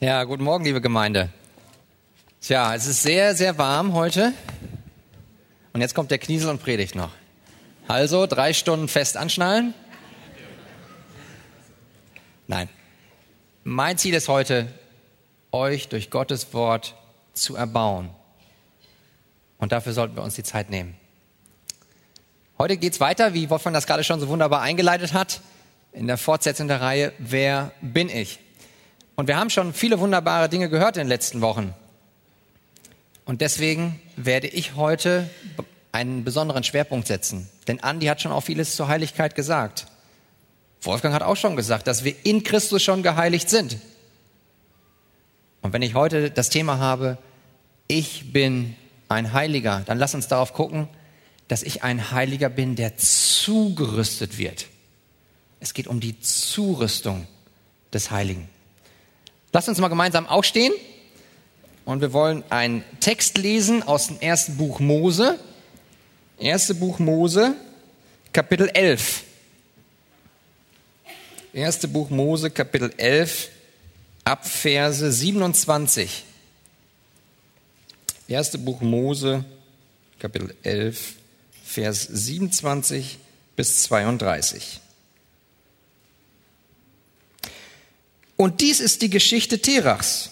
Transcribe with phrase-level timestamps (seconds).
[0.00, 1.28] Ja, guten Morgen, liebe Gemeinde.
[2.40, 4.32] Tja, es ist sehr, sehr warm heute.
[5.72, 7.10] Und jetzt kommt der Kniesel und predigt noch.
[7.88, 9.74] Also drei Stunden fest anschnallen.
[12.46, 12.68] Nein.
[13.64, 14.72] Mein Ziel ist heute,
[15.50, 16.94] euch durch Gottes Wort
[17.34, 18.10] zu erbauen.
[19.58, 20.94] Und dafür sollten wir uns die Zeit nehmen.
[22.56, 25.40] Heute geht's weiter, wie Wolfgang das gerade schon so wunderbar eingeleitet hat,
[25.90, 28.38] in der Fortsetzung der Reihe Wer bin ich?
[29.18, 31.74] Und wir haben schon viele wunderbare Dinge gehört in den letzten Wochen.
[33.24, 35.28] Und deswegen werde ich heute
[35.90, 37.50] einen besonderen Schwerpunkt setzen.
[37.66, 39.88] Denn Andi hat schon auch vieles zur Heiligkeit gesagt.
[40.82, 43.78] Wolfgang hat auch schon gesagt, dass wir in Christus schon geheiligt sind.
[45.62, 47.18] Und wenn ich heute das Thema habe,
[47.88, 48.76] ich bin
[49.08, 50.86] ein Heiliger, dann lass uns darauf gucken,
[51.48, 54.66] dass ich ein Heiliger bin, der zugerüstet wird.
[55.58, 57.26] Es geht um die Zurüstung
[57.92, 58.48] des Heiligen.
[59.52, 60.72] Lasst uns mal gemeinsam aufstehen
[61.86, 65.38] und wir wollen einen Text lesen aus dem ersten Buch Mose.
[66.38, 67.54] Erste Buch Mose,
[68.32, 69.24] Kapitel 11.
[71.54, 73.48] Erste Buch Mose, Kapitel 11,
[74.24, 76.24] Abverse 27.
[78.28, 79.44] Erste Buch Mose,
[80.18, 81.14] Kapitel 11,
[81.64, 83.18] Vers 27
[83.56, 84.80] bis 32.
[88.40, 90.30] Und dies ist die Geschichte Terachs.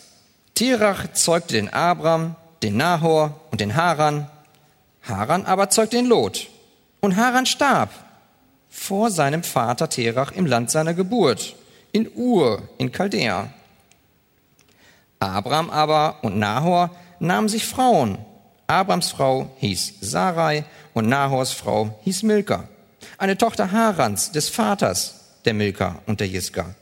[0.55, 4.31] Terach zeugte den Abram, den Nahor und den Haran.
[5.03, 6.47] Haran aber zeugte den Lot.
[7.01, 7.91] Und Haran starb
[8.71, 11.57] vor seinem Vater Terach im Land seiner Geburt,
[11.91, 13.53] in Ur, in Chaldea.
[15.19, 18.19] Abram aber und Nahor nahmen sich Frauen.
[18.69, 22.69] Abrams Frau hieß Sarai und Nahors Frau hieß Milka,
[23.19, 26.75] eine Tochter Harans, des Vaters der Milka und der Jiska.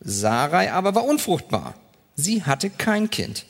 [0.00, 1.74] Sarai aber war unfruchtbar.
[2.16, 3.46] Sie hatte kein Kind.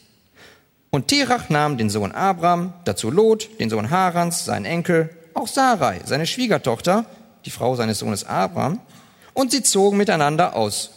[0.91, 6.01] Und Terach nahm den Sohn Abram, dazu Lot, den Sohn Harans, seinen Enkel, auch Sarai,
[6.05, 7.07] seine Schwiegertochter,
[7.45, 8.81] die Frau seines Sohnes Abram,
[9.33, 10.91] und sie zogen miteinander aus,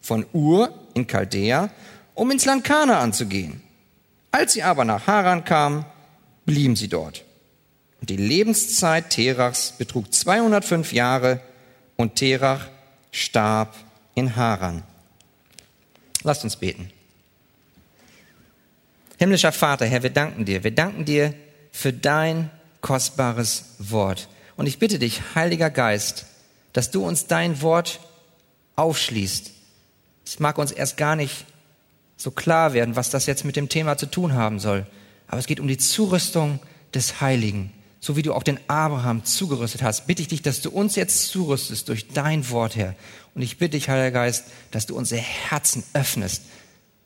[0.00, 1.70] von Ur in Chaldea,
[2.14, 3.62] um ins Land Kanaan zu gehen.
[4.32, 5.84] Als sie aber nach Haran kamen,
[6.44, 7.24] blieben sie dort.
[8.00, 11.40] Und die Lebenszeit Terachs betrug 205 Jahre,
[11.96, 12.66] und Terach
[13.10, 13.74] starb
[14.14, 14.82] in Haran.
[16.26, 16.90] Lasst uns beten.
[19.16, 20.64] Himmlischer Vater, Herr, wir danken dir.
[20.64, 21.32] Wir danken dir
[21.70, 22.50] für dein
[22.80, 24.28] kostbares Wort.
[24.56, 26.26] Und ich bitte dich, Heiliger Geist,
[26.72, 28.00] dass du uns dein Wort
[28.74, 29.52] aufschließt.
[30.26, 31.44] Es mag uns erst gar nicht
[32.16, 34.84] so klar werden, was das jetzt mit dem Thema zu tun haben soll.
[35.28, 36.58] Aber es geht um die Zurüstung
[36.92, 37.72] des Heiligen.
[38.00, 41.28] So wie du auch den Abraham zugerüstet hast, bitte ich dich, dass du uns jetzt
[41.28, 42.94] zurüstest durch dein Wort, Herr.
[43.34, 46.42] Und ich bitte dich, Heiliger Geist, dass du unsere Herzen öffnest,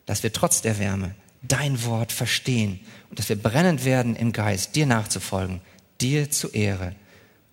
[0.06, 4.76] dass wir trotz der Wärme dein Wort verstehen und dass wir brennend werden im Geist,
[4.76, 5.60] dir nachzufolgen,
[6.00, 6.94] dir zu Ehre.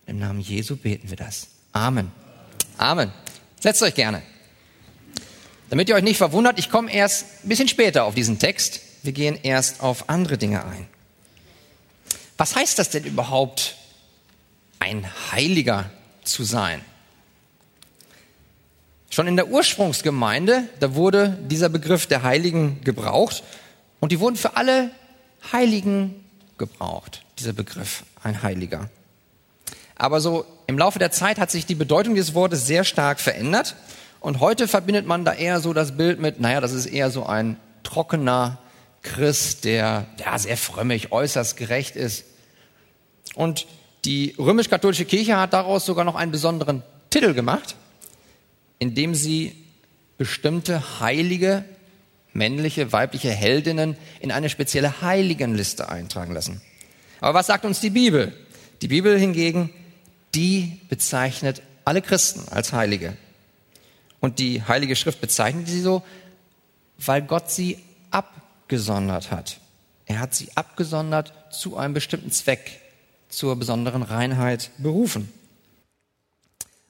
[0.06, 1.48] Im Namen Jesu beten wir das.
[1.72, 2.12] Amen.
[2.78, 3.12] Amen.
[3.60, 4.22] Setzt euch gerne.
[5.70, 8.82] Damit ihr euch nicht verwundert, ich komme erst ein bisschen später auf diesen Text.
[9.04, 10.88] Wir gehen erst auf andere Dinge ein.
[12.38, 13.76] Was heißt das denn überhaupt,
[14.80, 15.90] ein Heiliger
[16.24, 16.82] zu sein?
[19.10, 23.44] Schon in der Ursprungsgemeinde, da wurde dieser Begriff der Heiligen gebraucht
[24.00, 24.92] und die wurden für alle
[25.52, 26.24] Heiligen
[26.58, 28.90] gebraucht, dieser Begriff, ein Heiliger.
[29.96, 33.76] Aber so im Laufe der Zeit hat sich die Bedeutung dieses Wortes sehr stark verändert
[34.20, 37.26] und heute verbindet man da eher so das Bild mit, naja, das ist eher so
[37.26, 38.60] ein trockener
[39.08, 42.26] Christ, der ja, sehr frömmig, äußerst gerecht ist.
[43.36, 43.68] Und
[44.06, 47.76] die römisch-katholische Kirche hat daraus sogar noch einen besonderen Titel gemacht
[48.80, 49.56] indem sie
[50.18, 51.66] bestimmte heilige,
[52.34, 56.62] männliche, weibliche Heldinnen in eine spezielle Heiligenliste eintragen lassen.
[57.20, 58.34] Aber was sagt uns die Bibel?
[58.82, 59.72] Die Bibel hingegen,
[60.36, 63.18] die bezeichnet alle Christen als Heilige.
[64.20, 66.04] Und die Heilige Schrift bezeichnet sie so,
[66.98, 67.80] weil Gott sie
[68.68, 69.62] abgesondert hat.
[70.08, 72.82] Er hat sie abgesondert zu einem bestimmten Zweck,
[73.30, 75.32] zur besonderen Reinheit berufen.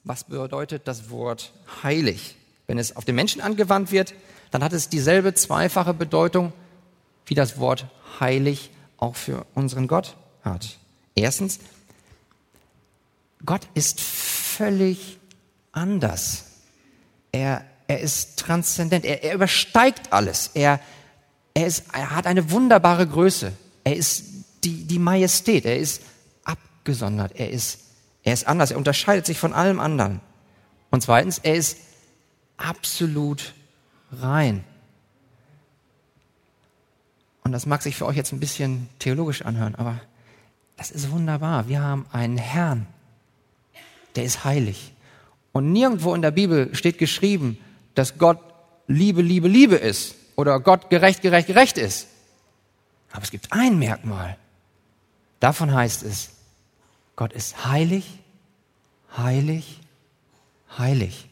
[0.02, 1.52] Was bedeutet das Wort
[1.84, 2.34] heilig?
[2.66, 4.14] Wenn es auf den Menschen angewandt wird,
[4.50, 6.52] dann hat es dieselbe zweifache Bedeutung,
[7.26, 7.86] wie das Wort
[8.18, 10.78] heilig auch für unseren Gott hat.
[11.14, 11.60] Erstens,
[13.46, 15.18] Gott ist völlig
[15.70, 16.44] anders.
[17.30, 19.04] Er, er ist transzendent.
[19.04, 20.50] Er, er übersteigt alles.
[20.54, 20.80] Er,
[21.58, 23.52] er, ist, er hat eine wunderbare Größe.
[23.84, 24.24] Er ist
[24.64, 25.64] die, die Majestät.
[25.64, 26.02] Er ist
[26.44, 27.32] abgesondert.
[27.34, 27.78] Er ist
[28.28, 30.20] er ist anders, er unterscheidet sich von allem anderen.
[30.90, 31.78] Und zweitens, er ist
[32.58, 33.54] absolut
[34.12, 34.64] rein.
[37.42, 39.98] Und das mag sich für euch jetzt ein bisschen theologisch anhören, aber
[40.76, 41.68] das ist wunderbar.
[41.68, 42.86] Wir haben einen Herrn,
[44.14, 44.92] der ist heilig.
[45.52, 47.56] Und nirgendwo in der Bibel steht geschrieben,
[47.94, 48.40] dass Gott
[48.86, 52.06] Liebe, Liebe, Liebe ist oder Gott gerecht, gerecht, gerecht ist.
[53.10, 54.36] Aber es gibt ein Merkmal.
[55.40, 56.30] Davon heißt es,
[57.16, 58.20] Gott ist heilig,
[59.16, 59.80] heilig,
[60.78, 61.28] heilig.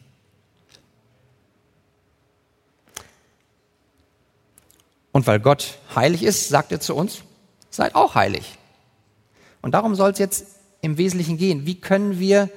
[5.13, 7.23] Und weil Gott heilig ist, sagt er zu uns,
[7.69, 8.57] seid auch heilig.
[9.61, 10.47] Und darum soll es jetzt
[10.81, 11.65] im Wesentlichen gehen.
[11.65, 12.49] Wie können wir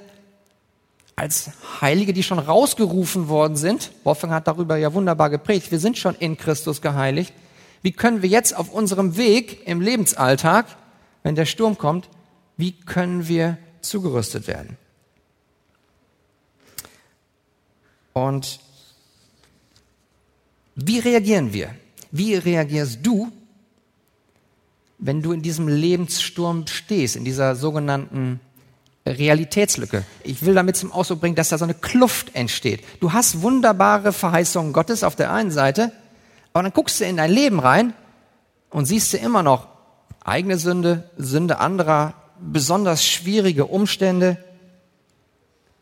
[1.20, 1.50] als
[1.82, 6.14] Heilige, die schon rausgerufen worden sind, Wolfgang hat darüber ja wunderbar geprägt, wir sind schon
[6.14, 7.34] in Christus geheiligt,
[7.82, 10.64] wie können wir jetzt auf unserem Weg im Lebensalltag,
[11.22, 12.08] wenn der Sturm kommt,
[12.56, 14.78] wie können wir zugerüstet werden?
[18.14, 18.58] Und
[20.74, 21.74] wie reagieren wir?
[22.10, 23.30] Wie reagierst du,
[24.98, 28.40] wenn du in diesem Lebenssturm stehst, in dieser sogenannten
[29.18, 30.04] Realitätslücke?
[30.24, 32.82] Ich will damit zum Ausdruck bringen, dass da so eine Kluft entsteht.
[33.00, 35.92] Du hast wunderbare Verheißungen Gottes auf der einen Seite,
[36.52, 37.94] aber dann guckst du in dein Leben rein
[38.70, 39.68] und siehst du immer noch
[40.24, 44.38] eigene Sünde, Sünde anderer, besonders schwierige Umstände.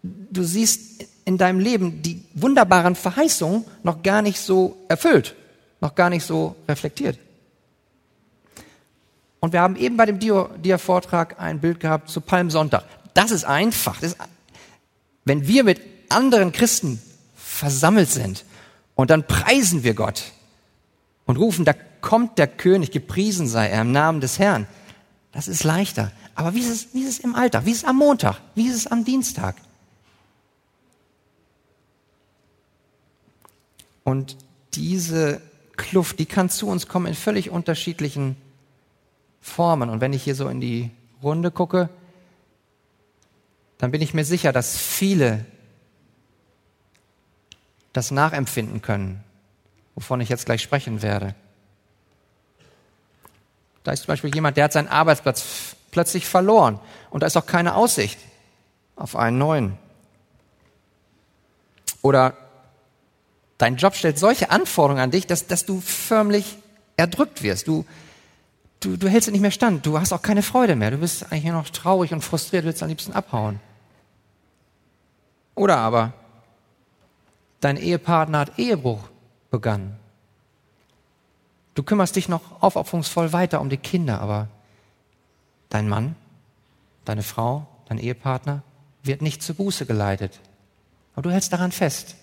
[0.02, 5.36] Du siehst in deinem Leben die wunderbaren Verheißungen noch gar nicht so erfüllt,
[5.80, 7.18] noch gar nicht so reflektiert.
[9.40, 12.84] Und wir haben eben bei dem Dia-Vortrag ein Bild gehabt zu Palmsonntag.
[13.14, 14.00] Das ist einfach.
[14.00, 14.18] Das ist,
[15.24, 17.02] wenn wir mit anderen Christen
[17.36, 18.44] versammelt sind
[18.94, 20.32] und dann preisen wir Gott,
[21.28, 24.66] und rufen, da kommt der König, gepriesen sei er im Namen des Herrn.
[25.30, 26.10] Das ist leichter.
[26.34, 27.66] Aber wie ist es, wie ist es im Alltag?
[27.66, 28.40] Wie ist es am Montag?
[28.54, 29.56] Wie ist es am Dienstag?
[34.04, 34.38] Und
[34.72, 35.42] diese
[35.76, 38.36] Kluft, die kann zu uns kommen in völlig unterschiedlichen
[39.42, 39.90] Formen.
[39.90, 40.90] Und wenn ich hier so in die
[41.22, 41.90] Runde gucke,
[43.78, 45.44] dann bin ich mir sicher, dass viele
[47.92, 49.24] das nachempfinden können
[49.98, 51.34] wovon ich jetzt gleich sprechen werde.
[53.82, 56.78] Da ist zum Beispiel jemand, der hat seinen Arbeitsplatz plötzlich verloren
[57.10, 58.16] und da ist auch keine Aussicht
[58.94, 59.76] auf einen neuen.
[62.00, 62.36] Oder
[63.58, 66.58] dein Job stellt solche Anforderungen an dich, dass, dass du förmlich
[66.96, 67.66] erdrückt wirst.
[67.66, 67.84] Du,
[68.78, 69.84] du, du hältst nicht mehr stand.
[69.84, 70.92] Du hast auch keine Freude mehr.
[70.92, 73.58] Du bist eigentlich nur noch traurig und frustriert, willst am liebsten abhauen.
[75.58, 76.12] Oder aber
[77.60, 79.00] dein Ehepartner hat Ehebruch
[79.50, 79.96] begann.
[81.74, 84.48] Du kümmerst dich noch aufopferungsvoll weiter um die Kinder, aber
[85.68, 86.14] dein Mann,
[87.04, 88.62] deine Frau, dein Ehepartner
[89.02, 90.38] wird nicht zur Buße geleitet.
[91.14, 92.14] Aber du hältst daran fest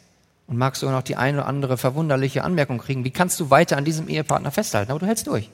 [0.48, 3.04] und magst sogar noch die eine oder andere verwunderliche Anmerkung kriegen.
[3.04, 4.92] Wie kannst du weiter an diesem Ehepartner festhalten?
[4.92, 5.50] Aber du hältst durch.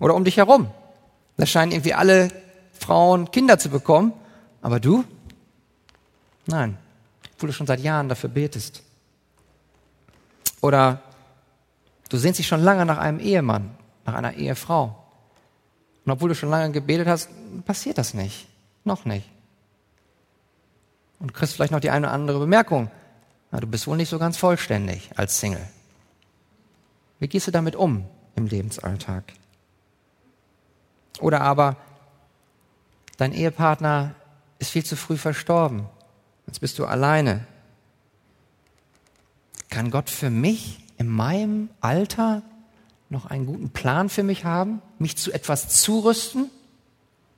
[0.00, 0.70] Oder um dich herum.
[1.36, 2.32] Da scheinen irgendwie alle
[2.72, 4.12] Frauen Kinder zu bekommen,
[4.66, 5.04] aber du?
[6.46, 6.76] Nein
[7.36, 8.82] obwohl du schon seit Jahren dafür betest.
[10.62, 11.02] Oder
[12.08, 13.76] du sehnst dich schon lange nach einem Ehemann,
[14.06, 15.04] nach einer Ehefrau.
[16.04, 17.28] Und obwohl du schon lange gebetet hast,
[17.66, 18.48] passiert das nicht.
[18.84, 19.28] Noch nicht.
[21.18, 22.90] Und kriegst vielleicht noch die eine oder andere Bemerkung.
[23.50, 25.68] Na, du bist wohl nicht so ganz vollständig als Single.
[27.18, 29.24] Wie gehst du damit um im Lebensalltag?
[31.20, 31.76] Oder aber
[33.18, 34.14] dein Ehepartner
[34.58, 35.86] ist viel zu früh verstorben.
[36.46, 37.46] Jetzt bist du alleine.
[39.68, 42.42] Kann Gott für mich in meinem Alter
[43.08, 46.50] noch einen guten Plan für mich haben, mich zu etwas zurüsten,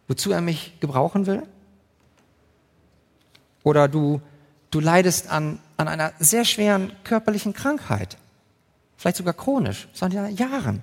[0.06, 1.42] wozu er mich gebrauchen will?
[3.62, 4.20] Oder du,
[4.70, 8.16] du leidest an, an einer sehr schweren körperlichen Krankheit,
[8.96, 10.82] vielleicht sogar chronisch, seit Jahren.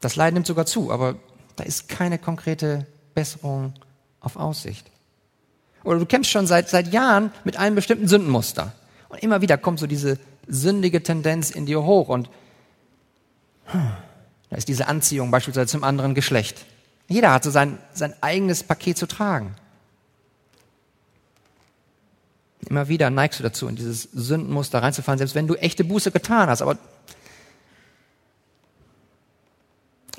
[0.00, 1.16] Das Leiden nimmt sogar zu, aber
[1.58, 3.74] da ist keine konkrete Besserung
[4.20, 4.90] auf Aussicht.
[5.84, 8.72] Oder du kämpfst schon seit, seit Jahren mit einem bestimmten Sündenmuster.
[9.08, 12.30] Und immer wieder kommt so diese sündige Tendenz in dir hoch und
[14.50, 16.64] da ist diese Anziehung beispielsweise zum anderen Geschlecht.
[17.08, 19.54] Jeder hat so sein, sein eigenes Paket zu tragen.
[22.68, 26.48] Immer wieder neigst du dazu, in dieses Sündenmuster reinzufallen, selbst wenn du echte Buße getan
[26.48, 26.60] hast.
[26.62, 26.76] Aber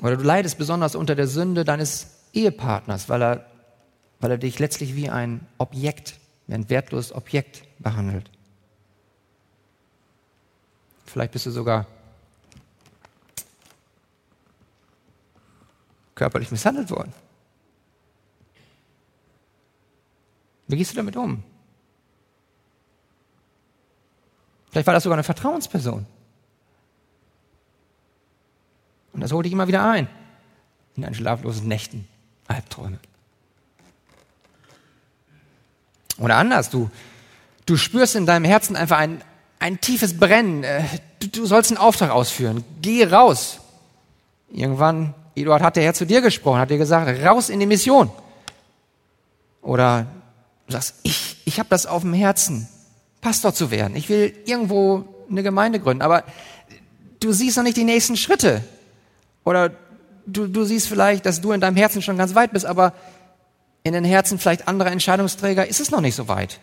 [0.00, 3.50] oder du leidest besonders unter der Sünde deines Ehepartners, weil er
[4.20, 8.30] weil er dich letztlich wie ein Objekt, wie ein wertloses Objekt behandelt.
[11.06, 11.86] Vielleicht bist du sogar
[16.14, 17.12] körperlich misshandelt worden.
[20.68, 21.42] Wie gehst du damit um?
[24.70, 26.06] Vielleicht war das sogar eine Vertrauensperson.
[29.12, 30.08] Und das holte ich immer wieder ein
[30.96, 32.06] in einen schlaflosen Nächten,
[32.46, 32.98] Albträume.
[36.18, 36.90] Oder anders, du,
[37.64, 39.22] du spürst in deinem Herzen einfach ein,
[39.58, 40.64] ein tiefes Brennen.
[40.64, 40.82] Äh,
[41.20, 42.64] du, du sollst einen Auftrag ausführen.
[42.82, 43.60] Geh raus.
[44.52, 48.10] Irgendwann, Eduard hat der Herr zu dir gesprochen, hat dir gesagt, raus in die Mission.
[49.62, 50.06] Oder
[50.66, 52.68] du sagst, ich, ich habe das auf dem Herzen,
[53.22, 53.96] Pastor zu werden.
[53.96, 56.24] Ich will irgendwo eine Gemeinde gründen, aber
[57.20, 58.62] du siehst noch nicht die nächsten Schritte.
[59.44, 59.72] Oder
[60.26, 62.94] du, du siehst vielleicht, dass du in deinem Herzen schon ganz weit bist, aber
[63.82, 66.60] in den Herzen vielleicht anderer Entscheidungsträger ist es noch nicht so weit.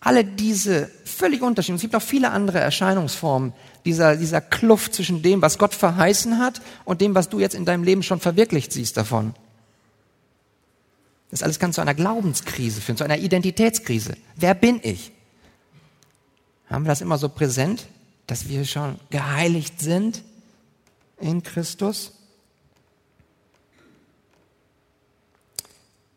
[0.00, 3.52] Alle diese völlig unterschiedlichen, es gibt auch viele andere Erscheinungsformen
[3.84, 7.66] dieser, dieser Kluft zwischen dem, was Gott verheißen hat und dem, was du jetzt in
[7.66, 9.34] deinem Leben schon verwirklicht siehst davon.
[11.30, 14.16] Das alles kann zu einer Glaubenskrise führen, zu einer Identitätskrise.
[14.36, 15.12] Wer bin ich?
[16.68, 17.86] Haben wir das immer so präsent?
[18.30, 20.22] Dass wir schon geheiligt sind
[21.18, 22.12] in Christus?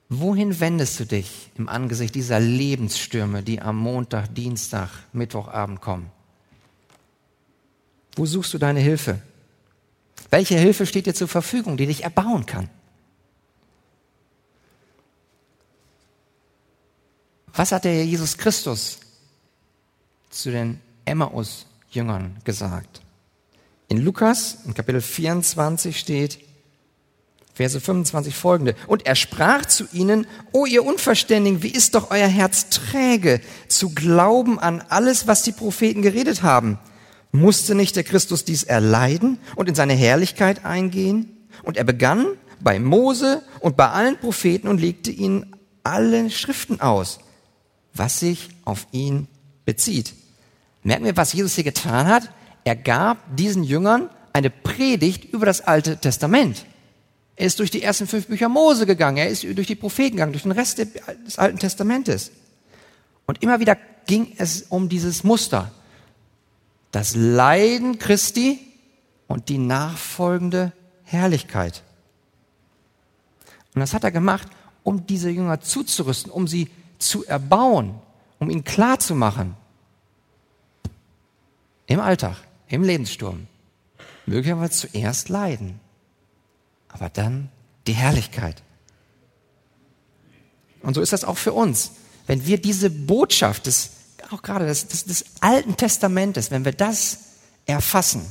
[0.09, 6.11] Wohin wendest du dich im Angesicht dieser Lebensstürme, die am Montag, Dienstag, Mittwochabend kommen?
[8.15, 9.19] Wo suchst du deine Hilfe?
[10.29, 12.69] Welche Hilfe steht dir zur Verfügung, die dich erbauen kann?
[17.55, 18.99] Was hat der Jesus Christus
[20.29, 23.01] zu den Emmaus Jüngern gesagt.
[23.87, 26.39] In Lukas, in Kapitel 24 steht,
[27.53, 28.75] Verse 25 folgende.
[28.87, 33.93] Und er sprach zu ihnen, O ihr Unverständigen, wie ist doch euer Herz träge, zu
[33.93, 36.79] glauben an alles, was die Propheten geredet haben?
[37.31, 41.37] Musste nicht der Christus dies erleiden und in seine Herrlichkeit eingehen?
[41.61, 42.25] Und er begann
[42.59, 47.19] bei Mose und bei allen Propheten und legte ihnen alle Schriften aus,
[47.93, 49.27] was sich auf ihn
[49.65, 50.13] bezieht.
[50.83, 52.29] Merken wir, was Jesus hier getan hat?
[52.63, 56.65] Er gab diesen Jüngern eine Predigt über das Alte Testament.
[57.35, 60.33] Er ist durch die ersten fünf Bücher Mose gegangen, er ist durch die Propheten gegangen,
[60.33, 62.31] durch den Rest des Alten Testamentes.
[63.25, 65.71] Und immer wieder ging es um dieses Muster.
[66.91, 68.59] Das Leiden Christi
[69.27, 70.73] und die nachfolgende
[71.03, 71.81] Herrlichkeit.
[73.73, 74.47] Und das hat er gemacht,
[74.83, 77.95] um diese Jünger zuzurüsten, um sie zu erbauen,
[78.39, 79.55] um ihnen klarzumachen,
[81.93, 83.45] im Alltag, im Lebenssturm,
[84.25, 85.79] möglicherweise zuerst leiden,
[86.89, 87.49] aber dann
[87.85, 88.63] die Herrlichkeit.
[90.81, 91.91] Und so ist das auch für uns.
[92.25, 93.91] Wenn wir diese Botschaft des,
[94.31, 97.19] auch gerade des, des, des Alten Testamentes, wenn wir das
[97.67, 98.25] erfassen,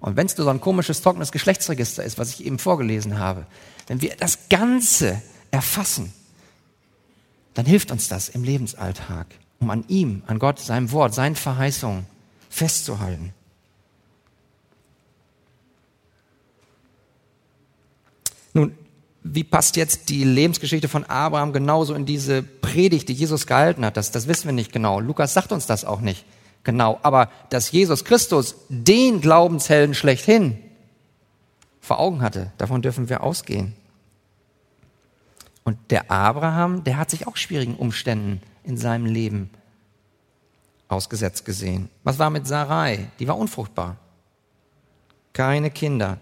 [0.00, 3.46] und wenn es nur so ein komisches, trockenes Geschlechtsregister ist, was ich eben vorgelesen habe,
[3.88, 6.12] wenn wir das Ganze erfassen,
[7.54, 9.26] dann hilft uns das im Lebensalltag,
[9.60, 12.06] um an ihm, an Gott, seinem Wort, seinen Verheißungen
[12.52, 13.32] festzuhalten.
[18.52, 18.76] Nun,
[19.22, 23.96] wie passt jetzt die Lebensgeschichte von Abraham genauso in diese Predigt, die Jesus gehalten hat?
[23.96, 25.00] Das, das wissen wir nicht genau.
[25.00, 26.26] Lukas sagt uns das auch nicht
[26.62, 27.00] genau.
[27.02, 30.58] Aber dass Jesus Christus den Glaubenshelden schlechthin
[31.80, 33.74] vor Augen hatte, davon dürfen wir ausgehen.
[35.64, 39.48] Und der Abraham, der hat sich auch schwierigen Umständen in seinem Leben
[40.92, 41.88] ausgesetzt gesehen.
[42.04, 43.08] Was war mit Sarai?
[43.18, 43.96] Die war unfruchtbar.
[45.32, 46.18] Keine Kinder.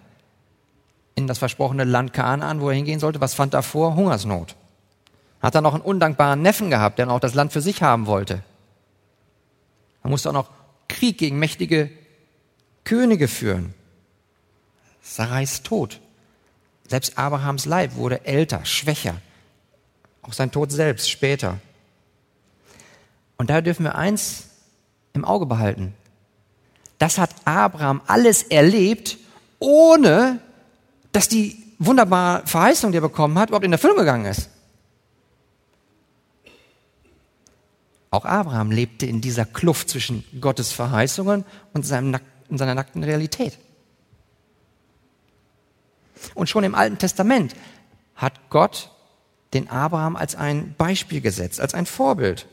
[1.14, 3.96] In das versprochene Land Kanaan, wo er hingehen sollte, was fand er vor?
[3.96, 4.56] Hungersnot.
[5.42, 8.42] Hat er noch einen undankbaren Neffen gehabt, der auch das Land für sich haben wollte.
[10.02, 10.50] Er musste auch noch
[10.88, 11.90] Krieg gegen mächtige
[12.84, 13.74] Könige führen.
[15.02, 16.00] Sarai ist tot.
[16.88, 19.16] Selbst Abrahams Leib wurde älter, schwächer.
[20.22, 21.58] Auch sein Tod selbst später.
[23.36, 24.49] Und da dürfen wir eins
[25.12, 25.94] im Auge behalten.
[26.98, 29.18] Das hat Abraham alles erlebt,
[29.58, 30.40] ohne
[31.12, 34.50] dass die wunderbare Verheißung, die er bekommen hat, überhaupt in Erfüllung gegangen ist.
[38.10, 43.58] Auch Abraham lebte in dieser Kluft zwischen Gottes Verheißungen und seinem, und seiner nackten Realität.
[46.34, 47.54] Und schon im Alten Testament
[48.14, 48.90] hat Gott
[49.54, 52.46] den Abraham als ein Beispiel gesetzt, als ein Vorbild.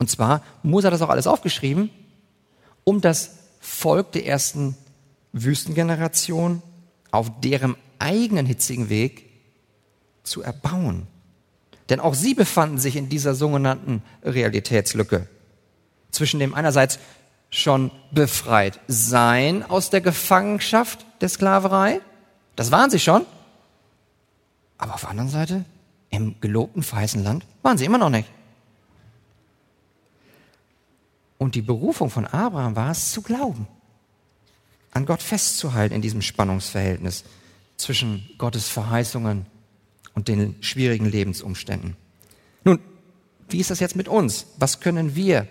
[0.00, 1.90] Und zwar, Mose hat das auch alles aufgeschrieben,
[2.84, 4.76] um das Volk der ersten
[5.32, 6.62] Wüstengeneration
[7.12, 9.28] auf deren eigenen hitzigen Weg
[10.24, 11.06] zu erbauen.
[11.90, 15.28] Denn auch sie befanden sich in dieser sogenannten Realitätslücke
[16.10, 16.98] zwischen dem einerseits
[17.50, 22.00] schon befreit sein aus der Gefangenschaft der Sklaverei,
[22.56, 23.26] das waren sie schon,
[24.78, 25.64] aber auf der anderen Seite
[26.08, 28.28] im gelobten verheißenen Land waren sie immer noch nicht.
[31.40, 33.66] Und die Berufung von Abraham war es zu glauben,
[34.92, 37.24] an Gott festzuhalten in diesem Spannungsverhältnis
[37.78, 39.46] zwischen Gottes Verheißungen
[40.12, 41.96] und den schwierigen Lebensumständen.
[42.62, 42.78] Nun,
[43.48, 44.48] wie ist das jetzt mit uns?
[44.58, 45.48] Was können wir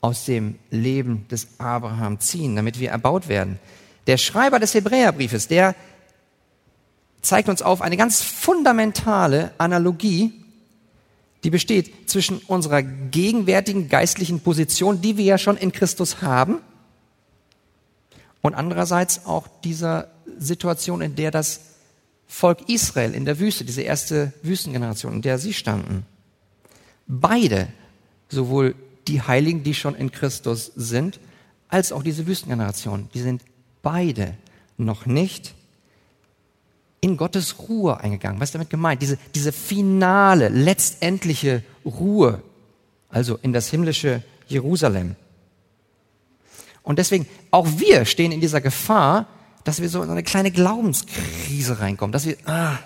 [0.00, 3.60] aus dem Leben des Abraham ziehen, damit wir erbaut werden?
[4.08, 5.76] Der Schreiber des Hebräerbriefes, der
[7.22, 10.39] zeigt uns auf eine ganz fundamentale Analogie
[11.44, 16.58] die besteht zwischen unserer gegenwärtigen geistlichen Position, die wir ja schon in Christus haben,
[18.42, 21.60] und andererseits auch dieser Situation, in der das
[22.26, 26.06] Volk Israel in der Wüste, diese erste Wüstengeneration, in der sie standen.
[27.06, 27.68] Beide,
[28.28, 28.76] sowohl
[29.08, 31.18] die Heiligen, die schon in Christus sind,
[31.68, 33.42] als auch diese Wüstengeneration, die sind
[33.82, 34.36] beide
[34.76, 35.54] noch nicht
[37.00, 38.40] in Gottes Ruhe eingegangen.
[38.40, 39.00] Was ist damit gemeint?
[39.02, 42.42] Diese, diese finale, letztendliche Ruhe,
[43.08, 45.16] also in das himmlische Jerusalem.
[46.82, 49.26] Und deswegen, auch wir stehen in dieser Gefahr,
[49.64, 52.78] dass wir so in eine kleine Glaubenskrise reinkommen, dass wir, ah,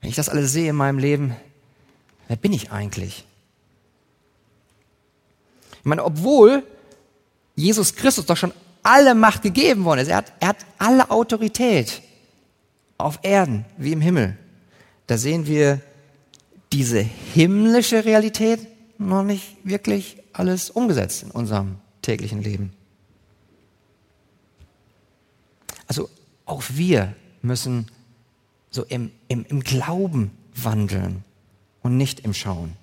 [0.00, 1.36] wenn ich das alles sehe in meinem Leben,
[2.28, 3.24] wer bin ich eigentlich?
[5.78, 6.64] Ich meine, obwohl
[7.54, 8.52] Jesus Christus doch schon
[8.82, 12.02] alle Macht gegeben worden ist, er hat, er hat alle Autorität
[12.98, 14.36] auf Erden wie im Himmel,
[15.06, 15.80] da sehen wir
[16.72, 18.60] diese himmlische Realität
[18.98, 22.72] noch nicht wirklich alles umgesetzt in unserem täglichen Leben.
[25.86, 26.08] Also
[26.44, 27.86] auch wir müssen
[28.70, 31.24] so im, im, im Glauben wandeln
[31.82, 32.76] und nicht im Schauen.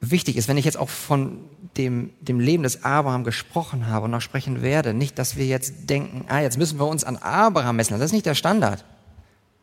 [0.00, 1.40] Wichtig ist, wenn ich jetzt auch von
[1.76, 5.90] dem, dem Leben des Abraham gesprochen habe und noch sprechen werde, nicht, dass wir jetzt
[5.90, 7.98] denken, ah, jetzt müssen wir uns an Abraham messen.
[7.98, 8.84] Das ist nicht der Standard.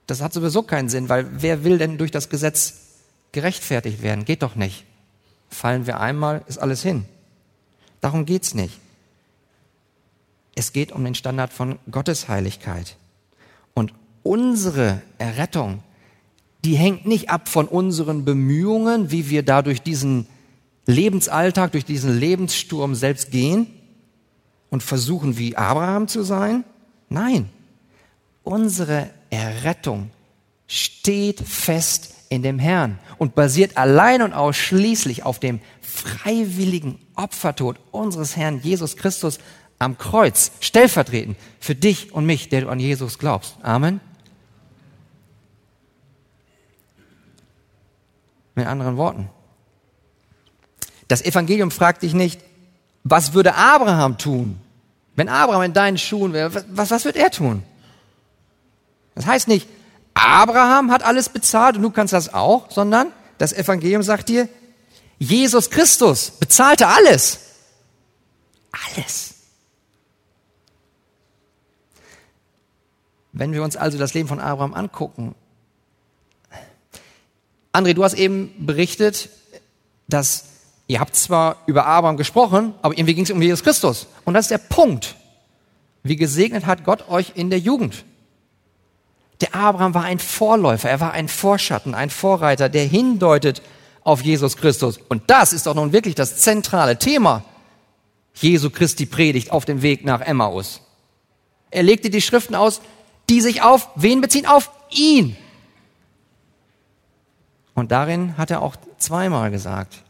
[0.07, 2.81] Das hat sowieso keinen Sinn, weil wer will denn durch das Gesetz
[3.31, 4.25] gerechtfertigt werden?
[4.25, 4.85] Geht doch nicht.
[5.49, 7.05] Fallen wir einmal, ist alles hin.
[8.01, 8.79] Darum geht's nicht.
[10.53, 12.97] Es geht um den Standard von Gottes Heiligkeit.
[13.73, 15.81] Und unsere Errettung
[16.65, 20.25] die hängt nicht ab von unseren Bemühungen, wie wir da durch diesen
[20.85, 23.67] Lebensalltag, durch diesen Lebenssturm selbst gehen
[24.69, 26.63] und versuchen, wie Abraham zu sein.
[27.09, 27.49] Nein,
[28.43, 30.11] unsere Errettung
[30.67, 38.35] steht fest in dem Herrn und basiert allein und ausschließlich auf dem freiwilligen Opfertod unseres
[38.35, 39.39] Herrn Jesus Christus
[39.79, 43.57] am Kreuz, stellvertretend für dich und mich, der du an Jesus glaubst.
[43.61, 43.99] Amen.
[48.55, 49.29] Mit anderen Worten.
[51.07, 52.41] Das Evangelium fragt dich nicht,
[53.03, 54.59] was würde Abraham tun?
[55.15, 57.63] Wenn Abraham in deinen Schuhen wäre, was, was wird er tun?
[59.13, 59.67] Das heißt nicht,
[60.13, 64.49] Abraham hat alles bezahlt und du kannst das auch, sondern das Evangelium sagt dir,
[65.19, 67.39] Jesus Christus bezahlte alles.
[68.71, 69.35] Alles.
[73.31, 75.35] Wenn wir uns also das Leben von Abraham angucken,
[77.73, 79.29] André, du hast eben berichtet,
[80.07, 80.45] dass
[80.87, 84.07] ihr habt zwar über Abraham gesprochen, aber irgendwie ging es um Jesus Christus.
[84.23, 85.15] Und das ist der Punkt.
[86.03, 88.05] Wie gesegnet hat Gott euch in der Jugend.
[89.41, 93.61] Der Abraham war ein Vorläufer, er war ein Vorschatten, ein Vorreiter, der hindeutet
[94.03, 94.99] auf Jesus Christus.
[95.09, 97.43] Und das ist doch nun wirklich das zentrale Thema
[98.35, 100.81] Jesu Christi Predigt auf dem Weg nach Emmaus.
[101.71, 102.81] Er legte die Schriften aus,
[103.29, 104.45] die sich auf wen beziehen?
[104.45, 105.35] Auf ihn.
[107.73, 110.03] Und darin hat er auch zweimal gesagt,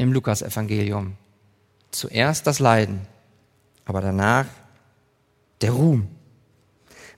[0.00, 1.18] im Lukas-Evangelium,
[1.90, 3.06] zuerst das Leiden,
[3.84, 4.46] aber danach
[5.60, 6.08] der Ruhm.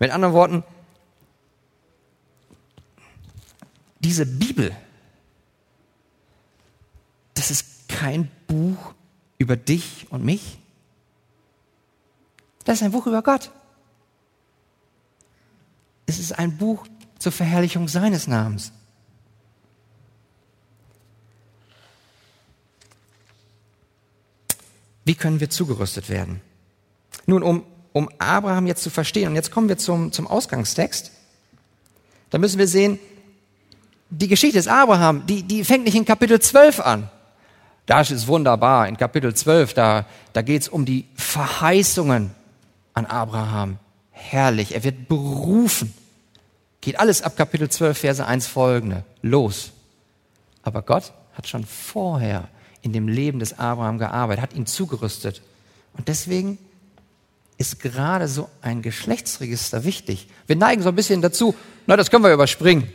[0.01, 0.65] Mit anderen Worten,
[4.01, 4.77] diese Bibel,
[7.35, 8.95] das ist kein Buch
[9.39, 10.59] über dich und mich.
[12.65, 13.53] Das ist ein Buch über Gott.
[16.07, 16.85] Es ist ein Buch
[17.21, 18.73] zur Verherrlichung seines Namens.
[25.05, 26.41] Wie können wir zugerüstet werden?
[27.27, 31.13] Nun, um, um Abraham jetzt zu verstehen, und jetzt kommen wir zum, zum Ausgangstext,
[32.31, 32.99] da müssen wir sehen,
[34.11, 37.11] die Geschichte des Abraham, die, die fängt nicht in Kapitel 12 an.
[37.87, 38.89] Das ist wunderbar.
[38.89, 42.31] In Kapitel 12, da, da geht es um die Verheißungen
[42.95, 43.79] an Abraham.
[44.11, 44.75] Herrlich.
[44.75, 45.93] Er wird berufen.
[46.81, 49.05] Geht alles ab Kapitel 12, Verse 1 folgende.
[49.23, 49.73] Los.
[50.63, 52.49] Aber Gott hat schon vorher
[52.83, 55.43] in dem Leben des Abraham gearbeitet, hat ihn zugerüstet.
[55.97, 56.59] Und deswegen
[57.59, 60.29] ist gerade so ein Geschlechtsregister wichtig.
[60.47, 61.55] Wir neigen so ein bisschen dazu,
[61.87, 62.89] na, das können wir überspringen.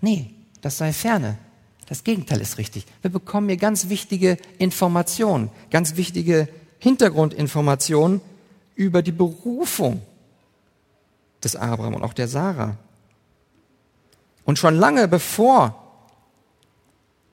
[0.00, 1.38] Nee, das sei ferne.
[1.86, 2.86] Das Gegenteil ist richtig.
[3.02, 8.20] Wir bekommen hier ganz wichtige Informationen, ganz wichtige Hintergrundinformationen
[8.74, 10.02] über die Berufung
[11.42, 12.76] des Abraham und auch der Sarah.
[14.44, 15.80] Und schon lange bevor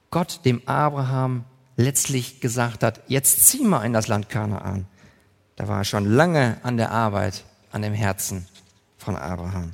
[0.09, 4.85] Gott dem Abraham letztlich gesagt hat, jetzt zieh mal in das Land Kanaan,
[5.55, 8.47] da war er schon lange an der Arbeit, an dem Herzen
[8.97, 9.73] von Abraham.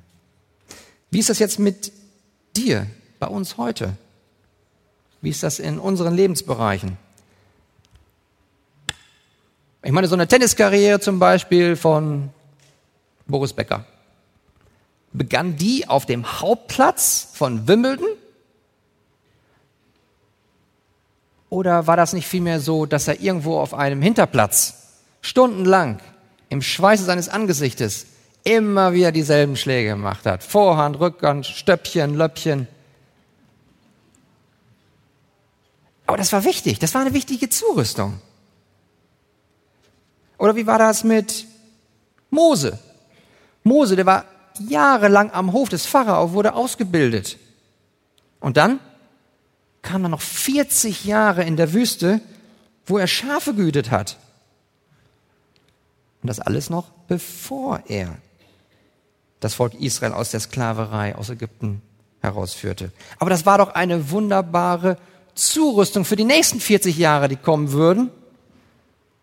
[1.09, 1.91] Wie ist das jetzt mit
[2.55, 2.87] dir,
[3.19, 3.93] bei uns heute?
[5.21, 6.97] Wie ist das in unseren Lebensbereichen?
[9.83, 12.29] Ich meine, so eine Tenniskarriere zum Beispiel von
[13.25, 13.85] Boris Becker.
[15.13, 18.09] Begann die auf dem Hauptplatz von Wimbledon?
[21.49, 25.99] Oder war das nicht vielmehr so, dass er irgendwo auf einem Hinterplatz stundenlang
[26.49, 28.07] im Schweiße seines Angesichtes
[28.43, 30.43] immer wieder dieselben Schläge gemacht hat?
[30.43, 32.67] Vorhand, Rückhand, Stöppchen, Löppchen.
[36.05, 38.19] Aber das war wichtig, das war eine wichtige Zurüstung.
[40.37, 41.45] Oder wie war das mit
[42.29, 42.79] Mose?
[43.63, 44.25] Mose, der war
[44.59, 47.37] jahrelang am Hof des Pharao, wurde ausgebildet.
[48.39, 48.79] Und dann
[49.87, 52.19] kam er noch 40 Jahre in der Wüste,
[52.85, 54.17] wo er Schafe gehütet hat.
[56.21, 58.17] Und das alles noch bevor er
[59.39, 61.81] das Volk Israel aus der Sklaverei aus Ägypten
[62.19, 62.91] herausführte.
[63.17, 64.97] Aber das war doch eine wunderbare
[65.35, 68.09] Zurüstung für die nächsten 40 Jahre, die kommen würden.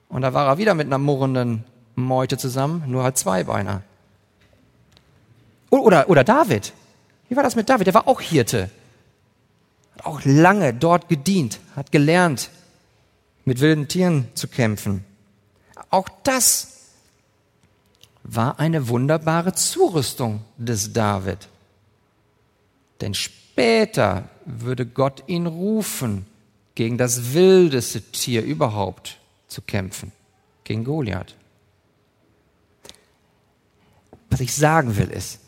[0.09, 3.83] Und da war er wieder mit einer murrenden Meute zusammen, nur halt Zweibeiner.
[5.69, 6.73] Oder, oder David.
[7.29, 7.89] Wie war das mit David?
[7.89, 8.71] Der war auch Hirte.
[9.95, 12.51] Hat auch lange dort gedient, hat gelernt,
[13.45, 15.05] mit wilden Tieren zu kämpfen.
[15.91, 16.75] Auch das
[18.23, 21.49] war eine wunderbare Zurüstung des David.
[23.01, 26.27] Denn später würde Gott ihn rufen,
[26.75, 30.13] gegen das wildeste Tier überhaupt zu kämpfen,
[30.65, 31.37] gegen Goliath.
[34.31, 35.39] Was ich sagen will ist,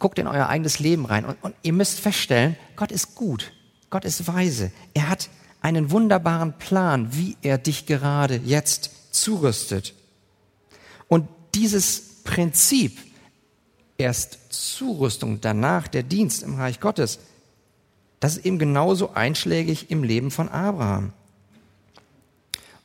[0.00, 3.52] guckt in euer eigenes Leben rein und, und ihr müsst feststellen, Gott ist gut,
[3.94, 4.72] Gott ist weise.
[4.92, 5.28] Er hat
[5.60, 9.94] einen wunderbaren Plan, wie er dich gerade jetzt zurüstet.
[11.06, 12.98] Und dieses Prinzip,
[13.96, 17.20] erst Zurüstung, danach der Dienst im Reich Gottes,
[18.18, 21.12] das ist eben genauso einschlägig im Leben von Abraham.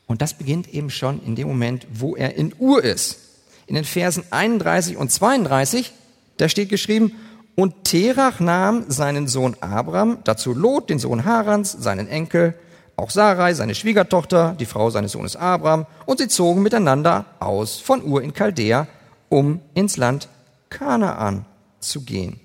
[0.06, 3.18] Und das beginnt eben schon in dem Moment, wo er in Ur ist.
[3.66, 5.92] In den Versen 31 und 32,
[6.38, 7.14] da steht geschrieben,
[7.60, 12.58] und Terach nahm seinen Sohn Abraham, dazu Lot, den Sohn Harans, seinen Enkel,
[12.96, 18.02] auch Sarai, seine Schwiegertochter, die Frau seines Sohnes Abraham, und sie zogen miteinander aus von
[18.02, 18.88] Ur in Chaldea,
[19.28, 20.30] um ins Land
[20.70, 21.44] Kanaan
[21.82, 22.40] zu gehen.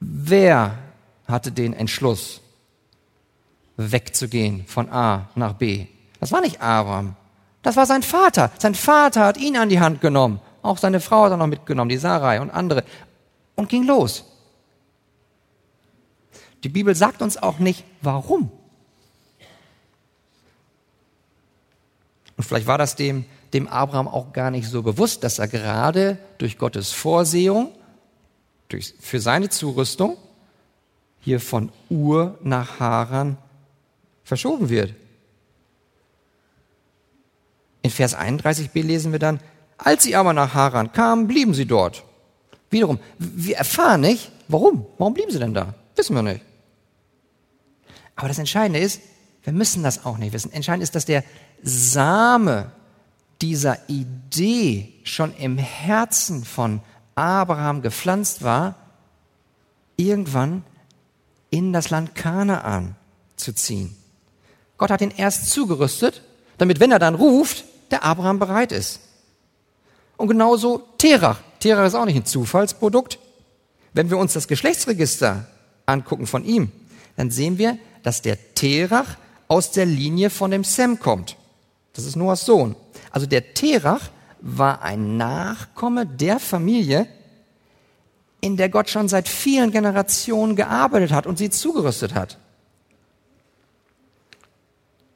[0.00, 0.78] Wer
[1.28, 2.40] hatte den Entschluss,
[3.76, 5.88] wegzugehen von A nach B.
[6.20, 7.16] Das war nicht Abraham.
[7.60, 8.50] Das war sein Vater.
[8.58, 10.40] Sein Vater hat ihn an die Hand genommen.
[10.62, 12.84] Auch seine Frau hat er noch mitgenommen, die Sarai und andere.
[13.56, 14.24] Und ging los.
[16.62, 18.50] Die Bibel sagt uns auch nicht, warum.
[22.36, 26.18] Und vielleicht war das dem, dem Abraham auch gar nicht so bewusst, dass er gerade
[26.38, 27.72] durch Gottes Vorsehung,
[28.68, 30.16] durch, für seine Zurüstung,
[31.20, 33.36] hier von Ur nach Haran
[34.24, 34.94] verschoben wird.
[37.82, 39.40] In Vers 31b lesen wir dann,
[39.78, 42.04] als sie aber nach Haran kamen, blieben sie dort.
[42.70, 44.86] Wiederum, wir erfahren nicht, warum.
[44.98, 45.74] Warum blieben sie denn da?
[45.96, 46.40] Wissen wir nicht.
[48.16, 49.00] Aber das Entscheidende ist,
[49.42, 50.52] wir müssen das auch nicht wissen.
[50.52, 51.24] Entscheidend ist, dass der
[51.62, 52.70] Same
[53.40, 56.80] dieser Idee schon im Herzen von
[57.14, 58.76] Abraham gepflanzt war,
[59.96, 60.64] irgendwann
[61.50, 62.96] in das Land Kanaan
[63.36, 63.96] zu ziehen.
[64.78, 66.22] Gott hat ihn erst zugerüstet,
[66.58, 69.00] damit, wenn er dann ruft, der Abraham bereit ist.
[70.16, 71.40] Und genauso Terach.
[71.60, 73.18] Terach ist auch nicht ein Zufallsprodukt.
[73.92, 75.46] Wenn wir uns das Geschlechtsregister
[75.86, 76.70] angucken von ihm,
[77.16, 79.16] dann sehen wir, dass der Terach
[79.48, 81.36] aus der Linie von dem Sem kommt.
[81.92, 82.74] Das ist Noahs Sohn.
[83.10, 87.06] Also der Terach war ein Nachkomme der Familie,
[88.40, 92.38] in der Gott schon seit vielen Generationen gearbeitet hat und sie zugerüstet hat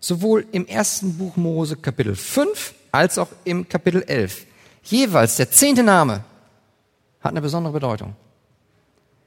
[0.06, 4.46] sowohl im ersten Buch Mose Kapitel 5 als auch im Kapitel 11.
[4.86, 6.24] Jeweils der zehnte Name
[7.20, 8.14] hat eine besondere Bedeutung.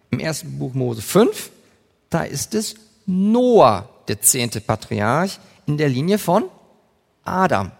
[0.09, 1.51] Im ersten Buch Mose 5,
[2.09, 6.45] da ist es Noah, der zehnte Patriarch, in der Linie von
[7.23, 7.71] Adam.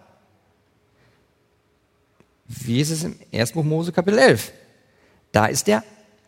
[2.46, 4.52] Wie ist es im ersten Buch Mose Kapitel 11?
[5.32, 5.82] Da ist der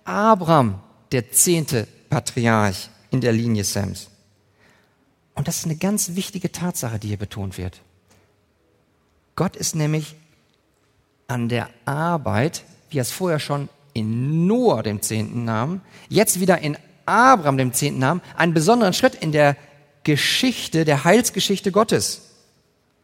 [0.05, 0.81] Abraham,
[1.13, 4.09] der zehnte Patriarch in der Linie Sams.
[5.35, 7.81] Und das ist eine ganz wichtige Tatsache, die hier betont wird.
[9.37, 10.17] Gott ist nämlich
[11.33, 16.59] an der Arbeit, wie er es vorher schon in Noah, dem Zehnten, nahm, jetzt wieder
[16.59, 19.57] in Abraham, dem Zehnten, nahm, einen besonderen Schritt in der
[20.05, 22.33] Geschichte, der Heilsgeschichte Gottes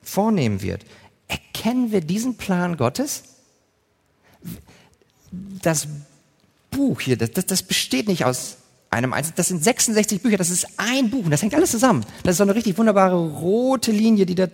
[0.03, 0.85] vornehmen wird.
[1.27, 3.25] Erkennen wir diesen Plan Gottes?
[5.62, 5.88] Das
[6.71, 8.59] Buch hier, das, das, besteht nicht aus
[8.91, 12.05] einem einzigen, das sind 66 Bücher, das ist ein Buch und das hängt alles zusammen.
[12.25, 14.49] Das ist so eine richtig wunderbare rote Linie, die da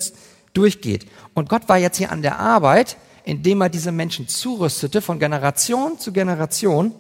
[0.53, 1.07] durchgeht.
[1.35, 5.99] Und Gott war jetzt hier an der Arbeit, indem er diese Menschen zurüstete von Generation
[5.99, 6.95] zu Generation,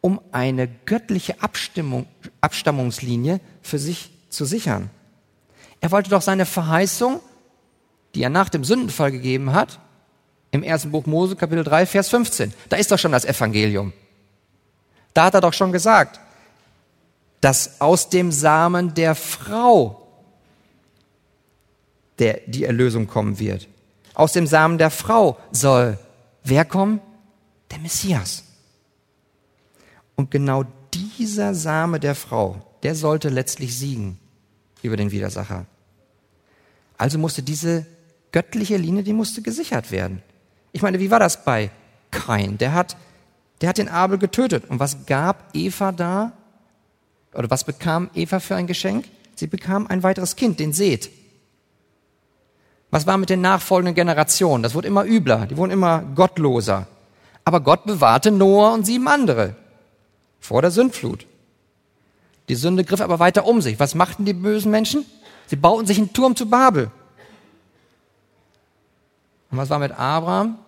[0.00, 2.06] um eine göttliche Abstimmung,
[2.40, 4.90] Abstammungslinie für sich zu sichern.
[5.80, 7.20] Er wollte doch seine Verheißung,
[8.14, 9.78] die er nach dem Sündenfall gegeben hat,
[10.50, 12.52] im ersten Buch Mose, Kapitel 3, Vers 15.
[12.68, 13.92] Da ist doch schon das Evangelium.
[15.14, 16.18] Da hat er doch schon gesagt,
[17.40, 20.08] dass aus dem Samen der Frau
[22.18, 23.68] der, die Erlösung kommen wird.
[24.20, 25.98] Aus dem Samen der Frau soll
[26.44, 27.00] wer kommen?
[27.70, 28.44] Der Messias.
[30.14, 34.18] Und genau dieser Same der Frau, der sollte letztlich siegen
[34.82, 35.64] über den Widersacher.
[36.98, 37.86] Also musste diese
[38.30, 40.20] göttliche Linie, die musste gesichert werden.
[40.72, 41.70] Ich meine, wie war das bei
[42.10, 42.58] Kain?
[42.58, 42.98] Der hat,
[43.62, 44.68] der hat den Abel getötet.
[44.68, 46.32] Und was gab Eva da?
[47.32, 49.06] Oder was bekam Eva für ein Geschenk?
[49.34, 51.08] Sie bekam ein weiteres Kind, den Seth.
[52.90, 54.62] Was war mit den nachfolgenden Generationen?
[54.62, 56.86] Das wurde immer übler, die wurden immer gottloser.
[57.44, 59.54] Aber Gott bewahrte Noah und sieben andere
[60.40, 61.26] vor der Sündflut.
[62.48, 63.78] Die Sünde griff aber weiter um sich.
[63.78, 65.06] Was machten die bösen Menschen?
[65.46, 66.90] Sie bauten sich einen Turm zu Babel.
[69.50, 70.58] Und was war mit Abraham?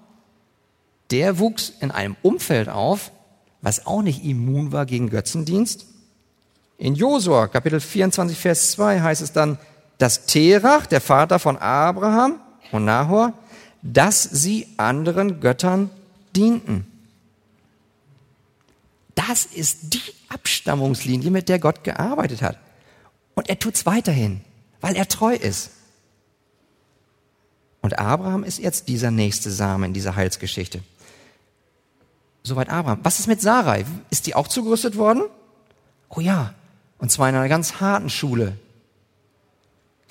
[1.10, 3.10] Der wuchs in einem Umfeld auf,
[3.60, 5.86] was auch nicht immun war gegen Götzendienst.
[6.78, 9.58] In Josua, Kapitel 24, Vers 2 heißt es dann,
[9.98, 12.40] dass Terach, der Vater von Abraham
[12.72, 13.32] und Nahor,
[13.82, 15.90] dass sie anderen Göttern
[16.34, 16.86] dienten.
[19.14, 22.58] Das ist die Abstammungslinie, mit der Gott gearbeitet hat.
[23.34, 24.40] Und er tut es weiterhin,
[24.80, 25.70] weil er treu ist.
[27.80, 30.82] Und Abraham ist jetzt dieser nächste Same in dieser Heilsgeschichte.
[32.44, 33.00] Soweit Abraham.
[33.02, 33.84] Was ist mit Sarai?
[34.10, 35.22] Ist die auch zugerüstet worden?
[36.08, 36.54] Oh ja.
[36.98, 38.56] Und zwar in einer ganz harten Schule.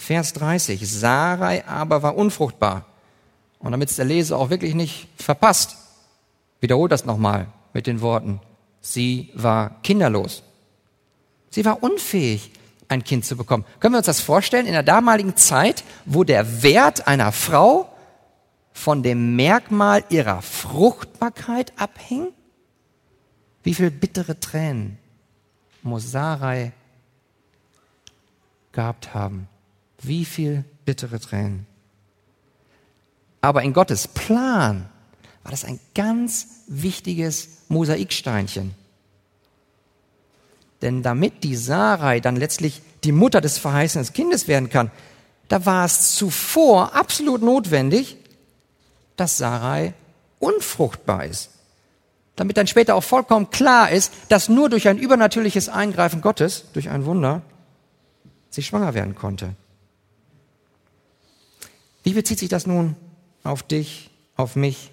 [0.01, 0.89] Vers 30.
[0.89, 2.87] Sarai aber war unfruchtbar.
[3.59, 5.77] Und damit es der Leser auch wirklich nicht verpasst,
[6.59, 8.41] wiederholt das nochmal mit den Worten.
[8.81, 10.41] Sie war kinderlos.
[11.51, 12.51] Sie war unfähig,
[12.87, 13.63] ein Kind zu bekommen.
[13.79, 14.65] Können wir uns das vorstellen?
[14.65, 17.87] In der damaligen Zeit, wo der Wert einer Frau
[18.73, 22.29] von dem Merkmal ihrer Fruchtbarkeit abhing?
[23.61, 24.97] Wie viel bittere Tränen
[25.83, 26.71] muss Sarai
[28.71, 29.47] gehabt haben?
[30.01, 31.67] Wie viel bittere Tränen.
[33.41, 34.89] Aber in Gottes Plan
[35.43, 38.75] war das ein ganz wichtiges Mosaiksteinchen.
[40.81, 44.91] Denn damit die Sarai dann letztlich die Mutter des verheißenen Kindes werden kann,
[45.47, 48.17] da war es zuvor absolut notwendig,
[49.17, 49.93] dass Sarai
[50.39, 51.49] unfruchtbar ist.
[52.35, 56.89] Damit dann später auch vollkommen klar ist, dass nur durch ein übernatürliches Eingreifen Gottes, durch
[56.89, 57.41] ein Wunder,
[58.49, 59.55] sie schwanger werden konnte.
[62.03, 62.95] Wie bezieht sich das nun
[63.43, 64.89] auf dich, auf mich,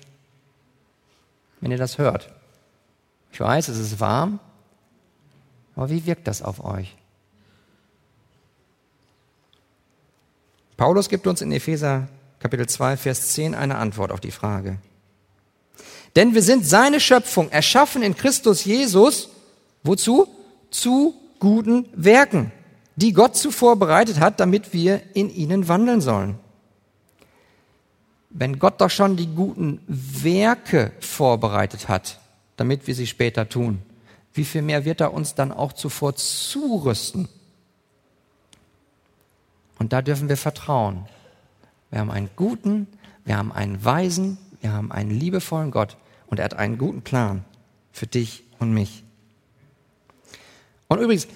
[1.60, 2.30] wenn ihr das hört?
[3.32, 4.40] Ich weiß, es ist warm,
[5.76, 6.96] aber wie wirkt das auf euch?
[10.76, 12.08] Paulus gibt uns in Epheser
[12.40, 14.78] Kapitel 2, Vers 10 eine Antwort auf die Frage.
[16.14, 19.30] Denn wir sind seine Schöpfung, erschaffen in Christus Jesus.
[19.82, 20.28] Wozu?
[20.70, 22.52] Zu guten Werken,
[22.96, 26.38] die Gott zuvor bereitet hat, damit wir in ihnen wandeln sollen.
[28.30, 32.20] Wenn Gott doch schon die guten Werke vorbereitet hat,
[32.56, 33.80] damit wir sie später tun,
[34.34, 37.28] wie viel mehr wird er uns dann auch zuvor zurüsten?
[39.78, 41.06] Und da dürfen wir vertrauen.
[41.90, 42.86] Wir haben einen guten,
[43.24, 47.44] wir haben einen weisen, wir haben einen liebevollen Gott und er hat einen guten Plan
[47.92, 49.04] für dich und mich.
[50.88, 51.28] Und übrigens,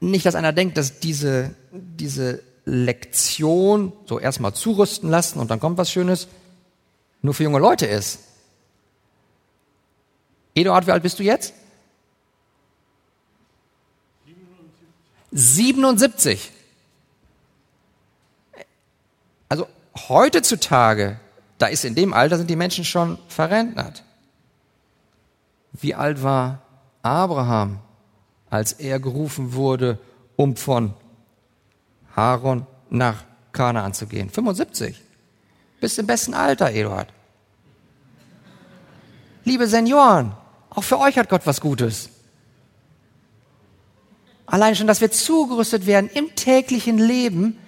[0.00, 5.78] nicht, dass einer denkt, dass diese, diese Lektion, so erstmal zurüsten lassen und dann kommt
[5.78, 6.28] was Schönes,
[7.22, 8.20] nur für junge Leute ist.
[10.54, 11.52] Eduard, wie alt bist du jetzt?
[15.32, 16.52] 77.
[19.48, 19.66] Also
[20.08, 21.18] heutzutage,
[21.58, 24.04] da ist in dem Alter sind die Menschen schon verrentnert.
[25.72, 26.62] Wie alt war
[27.02, 27.80] Abraham,
[28.48, 29.98] als er gerufen wurde,
[30.36, 30.94] um von
[32.14, 34.30] Aaron nach Kanaan zu gehen.
[34.30, 35.00] 75.
[35.80, 37.12] Bist im besten Alter, Eduard.
[39.44, 40.32] Liebe Senioren,
[40.70, 42.08] auch für euch hat Gott was Gutes.
[44.46, 47.58] Allein schon, dass wir zugerüstet werden im täglichen Leben,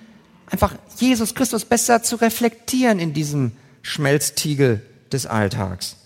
[0.50, 5.96] einfach Jesus Christus besser zu reflektieren in diesem Schmelztiegel des Alltags.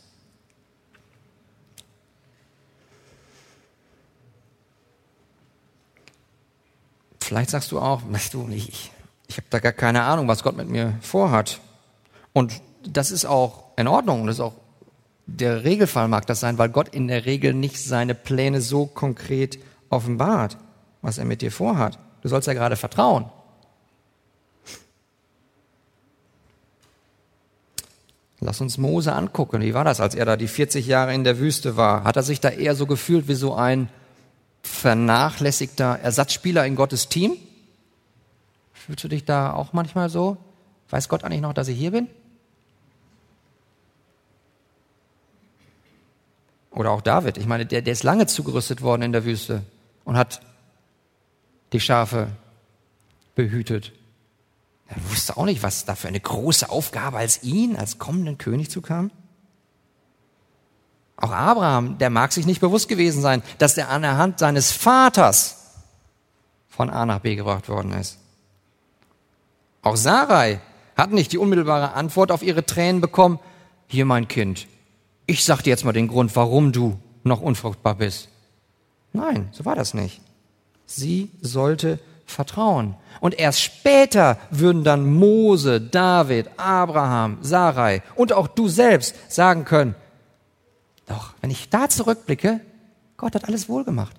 [7.31, 8.91] Vielleicht sagst du auch, weißt du, ich,
[9.29, 11.61] ich habe da gar keine Ahnung, was Gott mit mir vorhat.
[12.33, 14.55] Und das ist auch in Ordnung, das ist auch
[15.27, 19.61] der Regelfall mag das sein, weil Gott in der Regel nicht seine Pläne so konkret
[19.91, 20.57] offenbart,
[21.03, 22.01] was er mit dir vorhat.
[22.23, 23.27] Du sollst ja gerade vertrauen.
[28.41, 29.63] Lass uns Mose angucken.
[29.63, 32.03] Wie war das, als er da die 40 Jahre in der Wüste war?
[32.03, 33.89] Hat er sich da eher so gefühlt wie so ein
[34.63, 37.37] vernachlässigter Ersatzspieler in Gottes Team?
[38.73, 40.37] Fühlst du dich da auch manchmal so?
[40.89, 42.09] Weiß Gott eigentlich noch, dass ich hier bin?
[46.71, 47.37] Oder auch David.
[47.37, 49.63] Ich meine, der, der ist lange zugerüstet worden in der Wüste
[50.05, 50.41] und hat
[51.73, 52.29] die Schafe
[53.35, 53.93] behütet.
[54.87, 58.71] Er wusste auch nicht, was da für eine große Aufgabe als ihn, als kommenden König
[58.71, 59.11] zukam.
[61.21, 64.73] Auch Abraham, der mag sich nicht bewusst gewesen sein, dass er an der Hand seines
[64.73, 65.57] Vaters
[66.69, 68.19] von A nach B gebracht worden ist.
[69.83, 70.61] Auch Sarai
[70.97, 73.39] hat nicht die unmittelbare Antwort auf ihre Tränen bekommen,
[73.87, 74.67] hier mein Kind,
[75.27, 78.29] ich sag dir jetzt mal den Grund, warum du noch unfruchtbar bist.
[79.13, 80.21] Nein, so war das nicht.
[80.87, 82.95] Sie sollte vertrauen.
[83.21, 89.95] Und erst später würden dann Mose, David, Abraham, Sarai und auch du selbst sagen können,
[91.11, 92.61] doch, wenn ich da zurückblicke,
[93.17, 94.17] Gott hat alles wohl gemacht.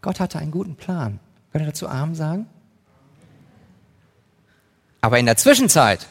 [0.00, 1.20] Gott hatte einen guten Plan.
[1.52, 2.46] Könnt ihr dazu Arm sagen?
[5.02, 6.08] Aber in der Zwischenzeit,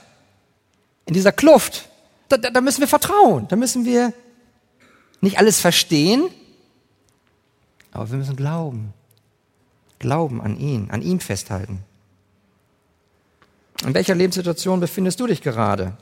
[1.07, 1.89] in dieser Kluft,
[2.29, 3.47] da, da, da müssen wir vertrauen.
[3.47, 4.13] Da müssen wir
[5.21, 6.29] nicht alles verstehen,
[7.91, 8.93] aber wir müssen glauben.
[9.97, 11.83] Glauben an ihn, an ihm festhalten.
[13.83, 15.97] In welcher Lebenssituation befindest du dich gerade?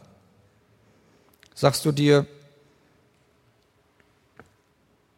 [1.55, 2.27] Sagst du dir,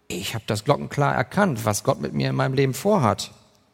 [0.08, 3.32] ich habe das glockenklar erkannt, was Gott mit mir in meinem Leben vorhat.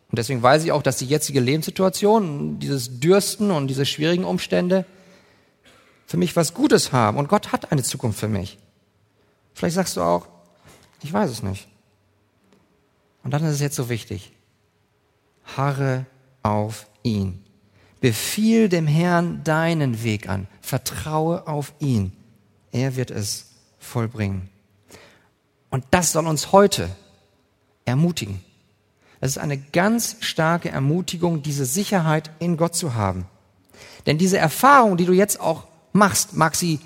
[0.10, 4.86] Und deswegen weiß ich auch, dass die jetzige Lebenssituation, dieses Dürsten und diese schwierigen Umstände
[6.06, 7.17] für mich was Gutes haben.
[7.17, 8.58] Und Gott hat eine Zukunft für mich.
[9.54, 10.28] Vielleicht sagst du auch,
[11.02, 11.67] ich weiß es nicht.
[13.24, 14.34] Und dann ist es jetzt so wichtig.
[15.56, 16.06] Harre
[16.44, 17.44] auf ihn.
[18.02, 20.48] Befiehl dem Herrn deinen Weg an.
[20.60, 22.12] Vertraue auf ihn.
[22.72, 24.50] Er wird es vollbringen.
[25.71, 26.89] Und das soll uns heute
[27.86, 28.43] ermutigen.
[29.21, 33.25] Es ist eine ganz starke Ermutigung, diese Sicherheit in Gott zu haben.
[34.05, 36.79] Denn diese Erfahrung, die du jetzt auch machst, mag sie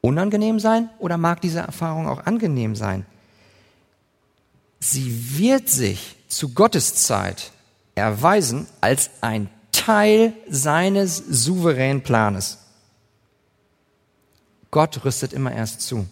[0.00, 3.04] unangenehm sein oder mag diese Erfahrung auch angenehm sein.
[4.80, 7.52] Sie wird sich zu Gottes Zeit
[7.94, 12.58] erweisen als ein Teil seines souveränen Planes.
[14.70, 16.06] Gott rüstet immer erst zu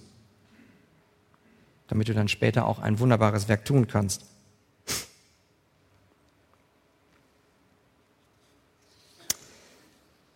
[1.90, 4.22] damit du dann später auch ein wunderbares Werk tun kannst.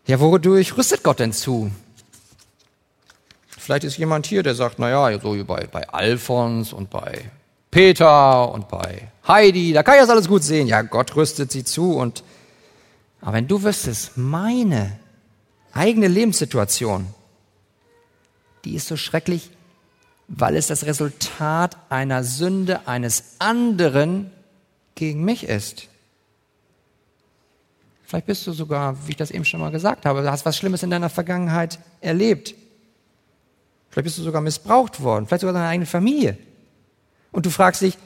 [0.07, 1.71] Ja, wodurch rüstet Gott denn zu?
[3.47, 7.31] Vielleicht ist jemand hier, der sagt, naja, so wie bei, bei Alphons und bei
[7.71, 10.67] Peter und bei Heidi, da kann ich das alles gut sehen.
[10.67, 12.23] Ja, Gott rüstet sie zu und,
[13.23, 14.99] aber wenn du wüsstest, meine
[15.73, 17.07] eigene Lebenssituation,
[18.65, 19.51] die ist so schrecklich
[20.29, 24.31] weil es das Resultat einer Sünde eines anderen
[24.95, 25.89] gegen mich ist.
[28.05, 30.83] Vielleicht bist du sogar, wie ich das eben schon mal gesagt habe, hast was Schlimmes
[30.83, 32.55] in deiner Vergangenheit erlebt.
[33.91, 36.39] Vielleicht bist du sogar missbraucht worden, vielleicht sogar deine eigene Familie.
[37.33, 37.99] Und du fragst dich,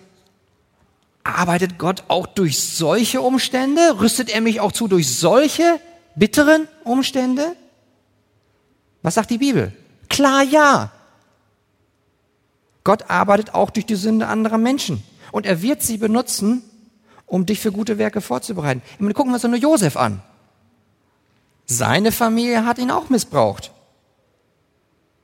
[1.24, 4.00] arbeitet Gott auch durch solche Umstände?
[4.00, 5.80] Rüstet er mich auch zu durch solche
[6.14, 7.54] bitteren Umstände?
[9.02, 9.72] Was sagt die Bibel?
[10.08, 10.90] Klar ja.
[12.88, 15.02] Gott arbeitet auch durch die Sünde anderer Menschen.
[15.30, 16.62] Und er wird sie benutzen,
[17.26, 18.80] um dich für gute Werke vorzubereiten.
[18.94, 20.22] Ich meine, gucken wir uns nur Josef an.
[21.66, 23.72] Seine Familie hat ihn auch missbraucht.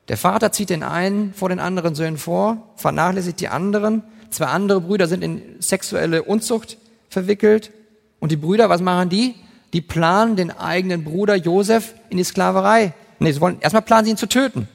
[0.08, 4.02] Der Vater zieht den einen vor den anderen Söhnen vor, vernachlässigt die anderen.
[4.28, 6.76] Zwei andere Brüder sind in sexuelle Unzucht
[7.08, 7.72] verwickelt.
[8.20, 9.36] Und die Brüder, was machen die?
[9.72, 12.92] Die planen den eigenen Bruder Josef in die Sklaverei.
[13.20, 14.68] Nee, sie wollen, erstmal planen sie ihn zu töten.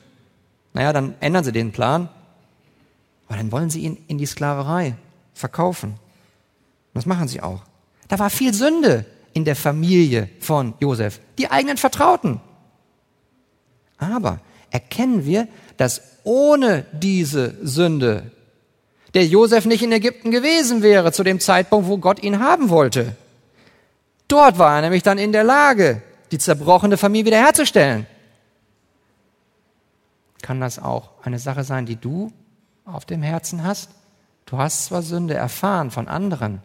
[0.73, 2.09] Naja, dann ändern sie den Plan
[3.29, 4.95] aber dann wollen sie ihn in die Sklaverei
[5.33, 5.93] verkaufen.
[6.95, 7.61] Das machen sie auch.
[8.07, 12.41] Da war viel Sünde in der Familie von Josef, die eigenen Vertrauten.
[13.99, 14.39] Aber
[14.71, 18.31] erkennen wir, dass ohne diese Sünde
[19.13, 23.15] der Josef nicht in Ägypten gewesen wäre zu dem Zeitpunkt, wo Gott ihn haben wollte.
[24.27, 26.01] Dort war er nämlich dann in der Lage,
[26.31, 28.07] die zerbrochene Familie wiederherzustellen.
[30.41, 32.31] Kann das auch eine Sache sein, die du
[32.93, 33.89] auf dem Herzen hast?
[34.45, 36.61] Du hast zwar Sünde erfahren von anderen,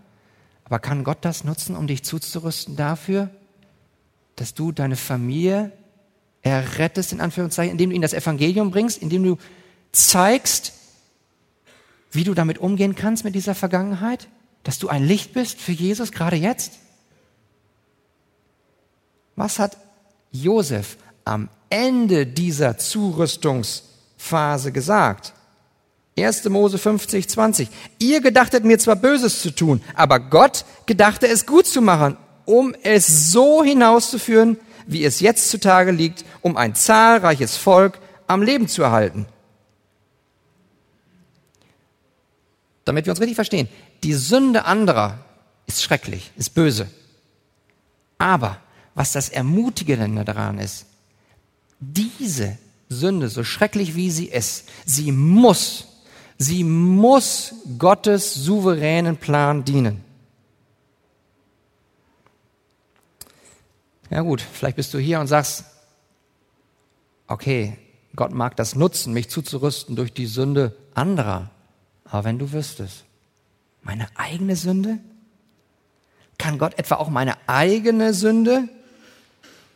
[0.64, 3.28] aber kann Gott das nutzen, um dich zuzurüsten dafür,
[4.36, 5.70] dass du deine Familie
[6.42, 9.38] errettest, in Anführungszeichen, indem du ihnen das Evangelium bringst, indem du
[9.92, 10.72] zeigst,
[12.10, 14.28] wie du damit umgehen kannst mit dieser Vergangenheit?
[14.62, 16.78] Dass du ein Licht bist für Jesus gerade jetzt?
[19.36, 19.76] Was hat
[20.30, 25.34] Josef am Ende dieser Zurüstungsphase gesagt?
[26.16, 26.44] 1.
[26.48, 27.68] Mose 50, 20.
[27.98, 32.74] Ihr gedachtet mir zwar Böses zu tun, aber Gott gedachte es gut zu machen, um
[32.82, 38.82] es so hinauszuführen, wie es jetzt zutage liegt, um ein zahlreiches Volk am Leben zu
[38.82, 39.26] erhalten.
[42.84, 43.68] Damit wir uns richtig verstehen,
[44.02, 45.18] die Sünde anderer
[45.66, 46.88] ist schrecklich, ist böse.
[48.18, 48.58] Aber
[48.94, 50.86] was das Ermutigende daran ist,
[51.80, 52.58] diese
[52.88, 55.88] Sünde, so schrecklich wie sie ist, sie muss,
[56.38, 60.04] sie muss Gottes souveränen Plan dienen.
[64.10, 65.64] Ja gut, vielleicht bist du hier und sagst,
[67.26, 67.78] okay,
[68.14, 71.50] Gott mag das nutzen, mich zuzurüsten durch die Sünde anderer.
[72.04, 73.04] Aber wenn du wüsstest,
[73.82, 74.98] meine eigene Sünde,
[76.38, 78.68] kann Gott etwa auch meine eigene Sünde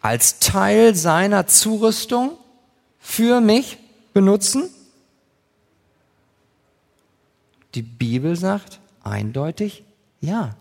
[0.00, 2.32] als Teil seiner Zurüstung
[3.00, 3.78] für mich
[4.12, 4.70] benutzen?
[7.74, 9.84] Die Bibel sagt eindeutig
[10.20, 10.56] ja.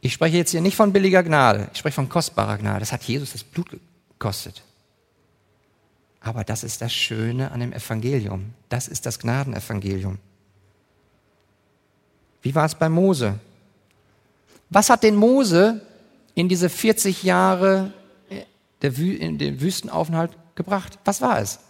[0.00, 2.80] Ich spreche jetzt hier nicht von billiger Gnade, ich spreche von kostbarer Gnade.
[2.80, 3.78] Das hat Jesus das Blut
[4.10, 4.62] gekostet.
[6.20, 8.54] Aber das ist das Schöne an dem Evangelium.
[8.68, 10.18] Das ist das Gnadenevangelium.
[12.42, 13.38] Wie war es bei Mose?
[14.70, 15.80] Was hat den Mose
[16.34, 17.92] in diese 40 Jahre
[18.82, 20.98] der Wü in den Wüstenaufenthalt gebracht?
[21.04, 21.60] Was war es?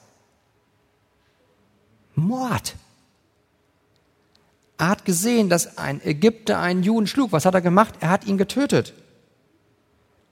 [2.14, 2.76] Mord.
[4.78, 7.32] Er hat gesehen, dass ein Ägypter einen Juden schlug.
[7.32, 7.94] Was hat er gemacht?
[8.00, 8.94] Er hat ihn getötet.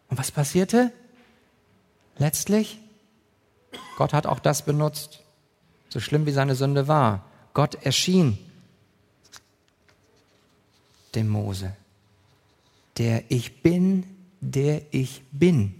[0.08, 0.92] Und was passierte?
[2.18, 2.78] Letztlich,
[3.96, 5.20] Gott hat auch das benutzt,
[5.88, 7.24] so schlimm wie seine Sünde war.
[7.54, 8.38] Gott erschien
[11.14, 11.76] dem Mose.
[12.98, 14.04] Der Ich bin,
[14.40, 15.74] der ich bin,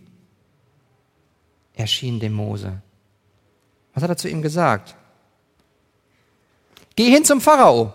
[1.75, 2.81] erschien dem Mose.
[3.95, 4.95] Was hat er zu ihm gesagt?
[7.01, 7.95] Geh hin zum Pharao.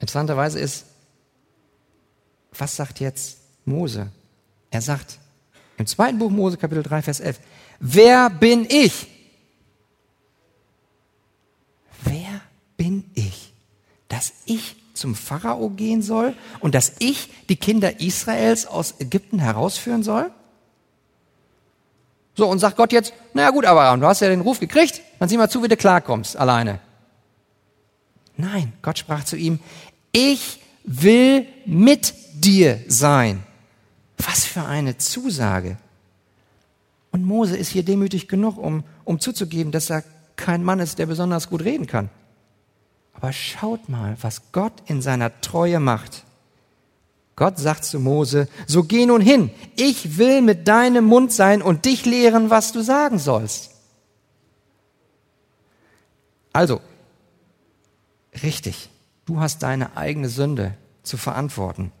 [0.00, 0.84] Interessanterweise ist,
[2.50, 4.10] was sagt jetzt Mose?
[4.72, 5.20] Er sagt
[5.76, 7.38] im zweiten Buch Mose, Kapitel 3, Vers 11,
[7.78, 9.06] wer bin ich?
[12.02, 12.40] Wer
[12.76, 13.52] bin ich,
[14.08, 20.02] dass ich zum Pharao gehen soll und dass ich die Kinder Israels aus Ägypten herausführen
[20.02, 20.32] soll?
[22.34, 25.28] So, und sagt Gott jetzt, naja gut, Abraham, du hast ja den Ruf gekriegt, dann
[25.28, 26.80] sieh mal zu, wie du klarkommst, alleine.
[28.40, 29.60] Nein, Gott sprach zu ihm,
[30.12, 33.42] ich will mit dir sein.
[34.18, 35.76] Was für eine Zusage.
[37.12, 40.04] Und Mose ist hier demütig genug, um, um zuzugeben, dass er
[40.36, 42.08] kein Mann ist, der besonders gut reden kann.
[43.14, 46.24] Aber schaut mal, was Gott in seiner Treue macht.
[47.36, 51.84] Gott sagt zu Mose, so geh nun hin, ich will mit deinem Mund sein und
[51.84, 53.70] dich lehren, was du sagen sollst.
[56.52, 56.80] Also,
[58.42, 58.90] richtig,
[59.30, 60.74] Du hast deine eigene Sünde
[61.04, 61.92] zu verantworten.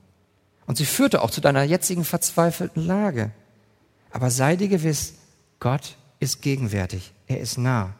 [0.66, 3.30] Und sie führte auch zu deiner jetzigen verzweifelten Lage.
[4.10, 5.14] Aber sei dir gewiss,
[5.60, 7.12] Gott ist gegenwärtig.
[7.28, 7.94] Er ist nah.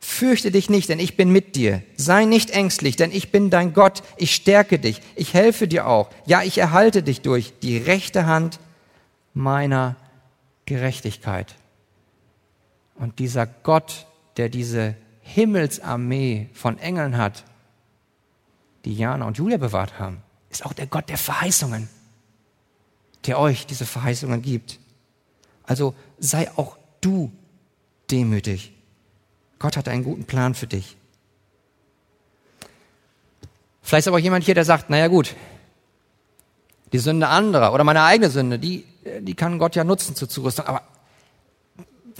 [0.00, 1.82] Fürchte dich nicht, denn ich bin mit dir.
[1.96, 4.02] Sei nicht ängstlich, denn ich bin dein Gott.
[4.16, 5.02] Ich stärke dich.
[5.16, 6.08] Ich helfe dir auch.
[6.24, 8.58] Ja, ich erhalte dich durch die rechte Hand
[9.34, 9.96] meiner
[10.64, 11.56] Gerechtigkeit.
[12.94, 14.06] Und dieser Gott,
[14.38, 17.44] der diese Himmelsarmee von Engeln hat,
[18.84, 21.88] die Jana und Julia bewahrt haben, ist auch der Gott der Verheißungen,
[23.26, 24.78] der euch diese Verheißungen gibt.
[25.64, 27.32] Also sei auch du
[28.10, 28.72] demütig.
[29.58, 30.96] Gott hat einen guten Plan für dich.
[33.80, 35.34] Vielleicht ist aber auch jemand hier, der sagt, naja gut,
[36.92, 38.84] die Sünde anderer oder meine eigene Sünde, die,
[39.20, 40.66] die kann Gott ja nutzen zur Zurüstung.
[40.66, 40.82] Aber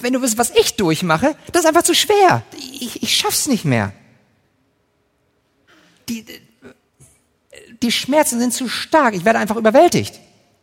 [0.00, 2.42] wenn du wisst, was ich durchmache, das ist einfach zu schwer.
[2.56, 3.92] Ich, ich schaff's nicht mehr.
[6.08, 6.24] Die,
[7.82, 9.14] die Schmerzen sind zu stark.
[9.14, 10.20] Ich werde einfach überwältigt.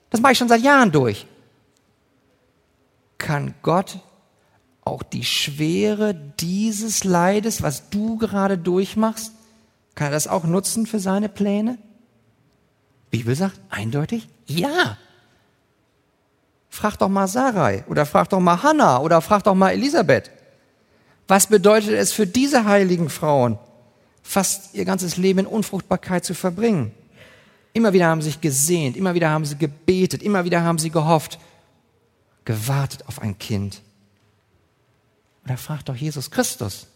[0.10, 1.26] Das mache ich schon seit Jahren durch.
[3.18, 4.00] Kann Gott
[4.82, 9.34] auch die Schwere dieses Leides, was du gerade durchmachst,
[9.96, 11.78] kann er das auch nutzen für seine Pläne?
[13.12, 14.98] Bibel sagt eindeutig, ja.
[16.80, 20.32] Frag doch mal Sarai oder frag doch mal Hannah oder frag doch mal Elisabeth.
[21.28, 23.60] Was bedeutet es für diese heiligen Frauen,
[24.24, 26.94] fast ihr ganzes Leben in Unfruchtbarkeit zu verbringen?
[27.74, 30.90] Immer wieder haben sie sich gesehnt, immer wieder haben sie gebetet, immer wieder haben sie
[30.90, 31.38] gehofft,
[32.46, 33.82] gewartet auf ein Kind.
[35.44, 36.88] Oder frag doch Jesus Christus.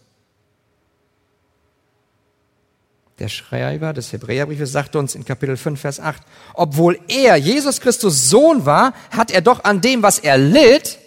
[3.20, 6.22] Der Schreiber des Hebräerbriefes sagt uns in Kapitel 5, Vers 8,
[6.55, 10.97] obwohl er, Jesus Christus, Sohn war, hat er doch an dem, was er litt,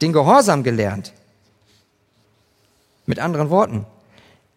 [0.00, 1.12] den Gehorsam gelernt.
[3.06, 3.84] Mit anderen Worten,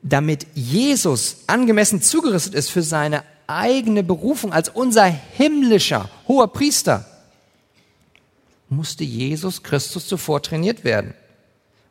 [0.04, 7.06] damit Jesus angemessen zugerüstet ist für seine eigene Berufung als unser himmlischer hoher Priester,
[8.70, 11.14] musste Jesus Christus zuvor trainiert werden.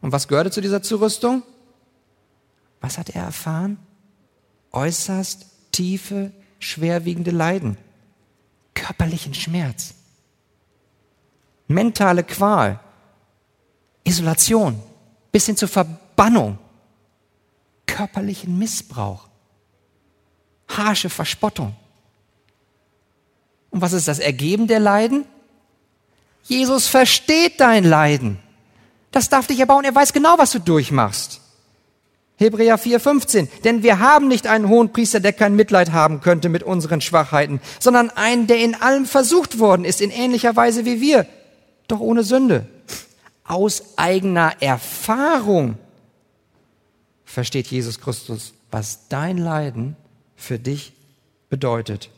[0.01, 1.43] Und was gehörte zu dieser Zurüstung?
[2.81, 3.79] Was hat er erfahren?
[4.75, 7.77] Äußerst tiefe, schwerwiegende Leiden,
[8.75, 9.95] körperlichen Schmerz,
[11.69, 12.81] mentale Qual,
[14.05, 14.81] Isolation
[15.33, 16.59] bis hin zur Verbannung,
[17.87, 19.29] körperlichen Missbrauch,
[20.69, 21.75] harsche Verspottung.
[23.71, 25.25] Und was ist das Ergeben der Leiden?
[26.45, 28.39] Jesus versteht dein Leiden.
[29.11, 29.85] Das darf dich erbauen.
[29.85, 31.41] Er weiß genau, was du durchmachst.
[32.37, 33.49] Hebräer 4,15.
[33.63, 37.61] Denn wir haben nicht einen hohen Priester, der kein Mitleid haben könnte mit unseren Schwachheiten,
[37.79, 41.27] sondern einen, der in allem versucht worden ist, in ähnlicher Weise wie wir,
[41.89, 42.67] doch ohne Sünde.
[43.45, 45.77] Aus eigener Erfahrung
[47.25, 49.97] versteht Jesus Christus, was dein Leiden
[50.35, 50.93] für dich
[51.51, 52.11] bedeutet.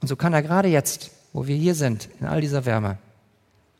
[0.00, 2.98] Und so kann er gerade jetzt, wo wir hier sind, in all dieser Wärme,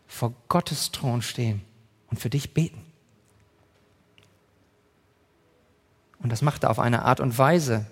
[0.07, 1.63] vor Gottes Thron stehen
[2.11, 2.92] und für dich beten.
[6.23, 7.87] Und das macht er auf eine Art und Weise,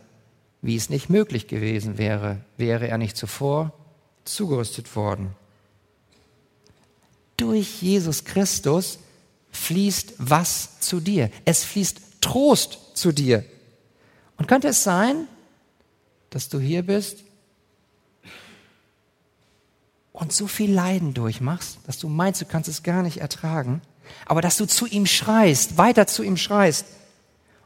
[0.63, 3.73] wie es nicht möglich gewesen wäre, wäre er nicht zuvor
[4.25, 5.35] zugerüstet worden.
[7.37, 8.99] Durch Jesus Christus
[9.51, 11.31] fließt was zu dir?
[11.45, 13.45] Es fließt Trost zu dir.
[14.37, 15.27] Und könnte es sein,
[16.29, 17.25] dass du hier bist
[20.13, 23.81] und so viel Leiden durchmachst, dass du meinst, du kannst es gar nicht ertragen,
[24.27, 26.85] aber dass du zu ihm schreist, weiter zu ihm schreist,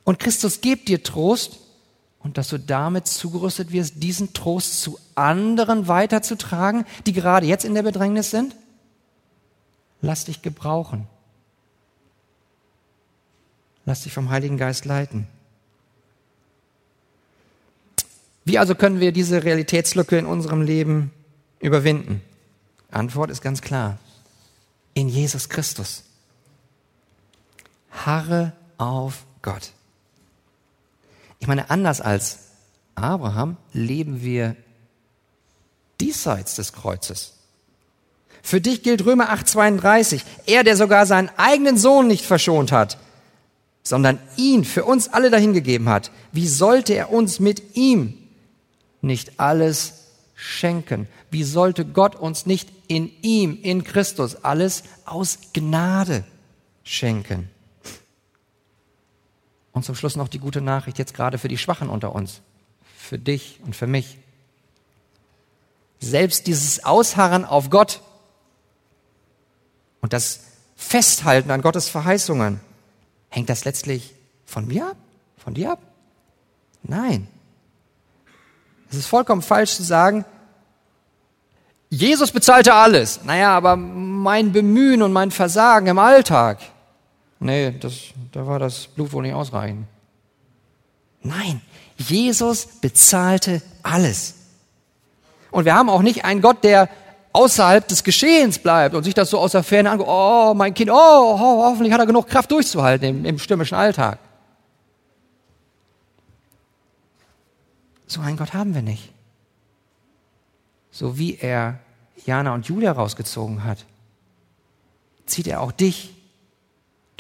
[0.05, 1.59] und Christus gibt dir Trost
[2.21, 7.75] und dass du damit zugerüstet wirst, diesen Trost zu anderen weiterzutragen, die gerade jetzt in
[7.75, 8.55] der Bedrängnis sind?
[10.01, 11.07] Lass dich gebrauchen.
[13.87, 15.27] Lass dich vom Heiligen Geist leiten.
[18.45, 21.11] Wie also können wir diese Realitätslücke in unserem Leben
[21.61, 22.21] überwinden?
[22.91, 23.99] Antwort ist ganz klar.
[24.93, 26.05] In Jesus Christus.
[27.91, 29.73] Harre auf Gott.
[31.45, 32.39] Ich meine, anders als
[32.95, 34.57] Abraham leben wir
[36.01, 37.35] diesseits des Kreuzes.
[38.43, 40.23] Für dich gilt Römer 8:32.
[40.47, 42.97] Er, der sogar seinen eigenen Sohn nicht verschont hat,
[43.83, 46.11] sondern ihn für uns alle dahingegeben hat.
[46.33, 48.15] Wie sollte er uns mit ihm
[49.03, 51.09] nicht alles schenken?
[51.31, 56.25] Wie sollte Gott uns nicht in ihm, in Christus, alles aus Gnade
[56.85, 57.51] schenken?
[59.75, 62.41] Und zum Schluss noch die gute Nachricht jetzt gerade für die Schwachen unter uns,
[62.97, 64.19] für dich und für mich.
[66.01, 68.01] Selbst dieses Ausharren auf Gott
[70.01, 70.41] und das
[70.77, 72.61] Festhalten an Gottes Verheißungen,
[73.31, 74.15] hängt das letztlich
[74.47, 74.97] von mir ab?
[75.39, 75.81] Von dir ab?
[76.83, 77.27] Nein.
[78.91, 80.25] Es ist vollkommen falsch zu sagen,
[81.91, 83.25] Jesus bezahlte alles.
[83.25, 86.59] Naja, aber mein Bemühen und mein Versagen im Alltag,
[87.45, 87.95] nee, das,
[88.33, 89.87] da war das Blut wohl nicht ausreichend.
[91.23, 91.61] Nein,
[91.97, 94.35] Jesus bezahlte alles.
[95.51, 96.89] Und wir haben auch nicht einen Gott, der
[97.33, 100.91] außerhalb des Geschehens bleibt und sich das so aus der Ferne anguckt, oh, mein Kind,
[100.91, 104.19] oh, oh, hoffentlich hat er genug Kraft durchzuhalten im, im stürmischen Alltag.
[108.07, 109.11] So einen Gott haben wir nicht.
[110.91, 111.81] So wie er
[112.25, 113.85] Jana und Julia rausgezogen hat,
[115.27, 116.15] zieht er auch dich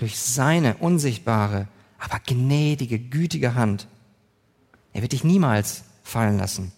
[0.05, 1.67] durch seine unsichtbare,
[1.99, 3.87] aber gnädige, gütige Hand.
[4.93, 6.73] Er wird dich niemals fallen lassen.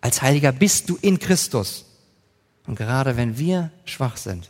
[0.00, 1.86] Als Heiliger bist du in Christus.
[2.68, 4.48] Und gerade wenn wir schwach sind,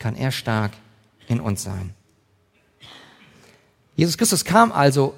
[0.00, 0.72] kann er stark
[1.28, 1.94] in uns sein.
[3.94, 5.14] Jesus Christus kam also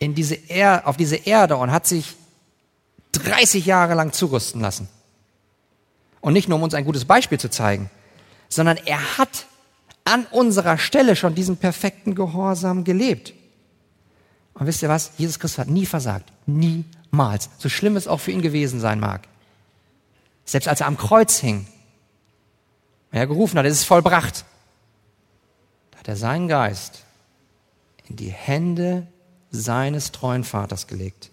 [0.00, 2.16] in diese er auf diese Erde und hat sich
[3.12, 4.88] 30 Jahre lang zurüsten lassen.
[6.20, 7.90] Und nicht nur um uns ein gutes Beispiel zu zeigen,
[8.48, 9.46] sondern er hat
[10.06, 13.34] an unserer Stelle schon diesen perfekten Gehorsam gelebt.
[14.54, 15.10] Und wisst ihr was?
[15.18, 16.32] Jesus Christus hat nie versagt.
[16.46, 17.50] Niemals.
[17.58, 19.28] So schlimm es auch für ihn gewesen sein mag.
[20.44, 21.66] Selbst als er am Kreuz hing,
[23.10, 24.44] er gerufen hat, es ist vollbracht,
[25.90, 27.02] da hat er seinen Geist
[28.08, 29.06] in die Hände
[29.50, 31.30] seines treuen Vaters gelegt.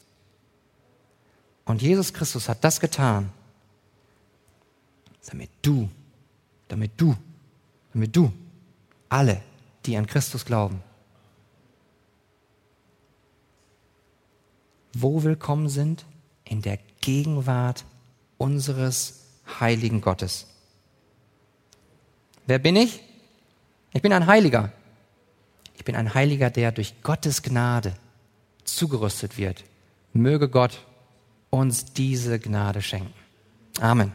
[1.66, 3.30] Und Jesus Christus hat das getan,
[5.30, 5.90] damit du,
[6.68, 7.16] damit du,
[7.94, 8.32] damit du,
[9.14, 9.42] alle,
[9.86, 10.82] die an Christus glauben,
[14.94, 16.06] wo willkommen sind?
[16.46, 17.86] In der Gegenwart
[18.38, 19.26] unseres
[19.60, 20.48] heiligen Gottes.
[22.46, 23.02] Wer bin ich?
[23.94, 24.72] Ich bin ein Heiliger.
[25.76, 27.94] Ich bin ein Heiliger, der durch Gottes Gnade
[28.64, 29.64] zugerüstet wird.
[30.14, 30.86] Möge Gott
[31.50, 33.14] uns diese Gnade schenken.
[33.80, 34.12] Amen.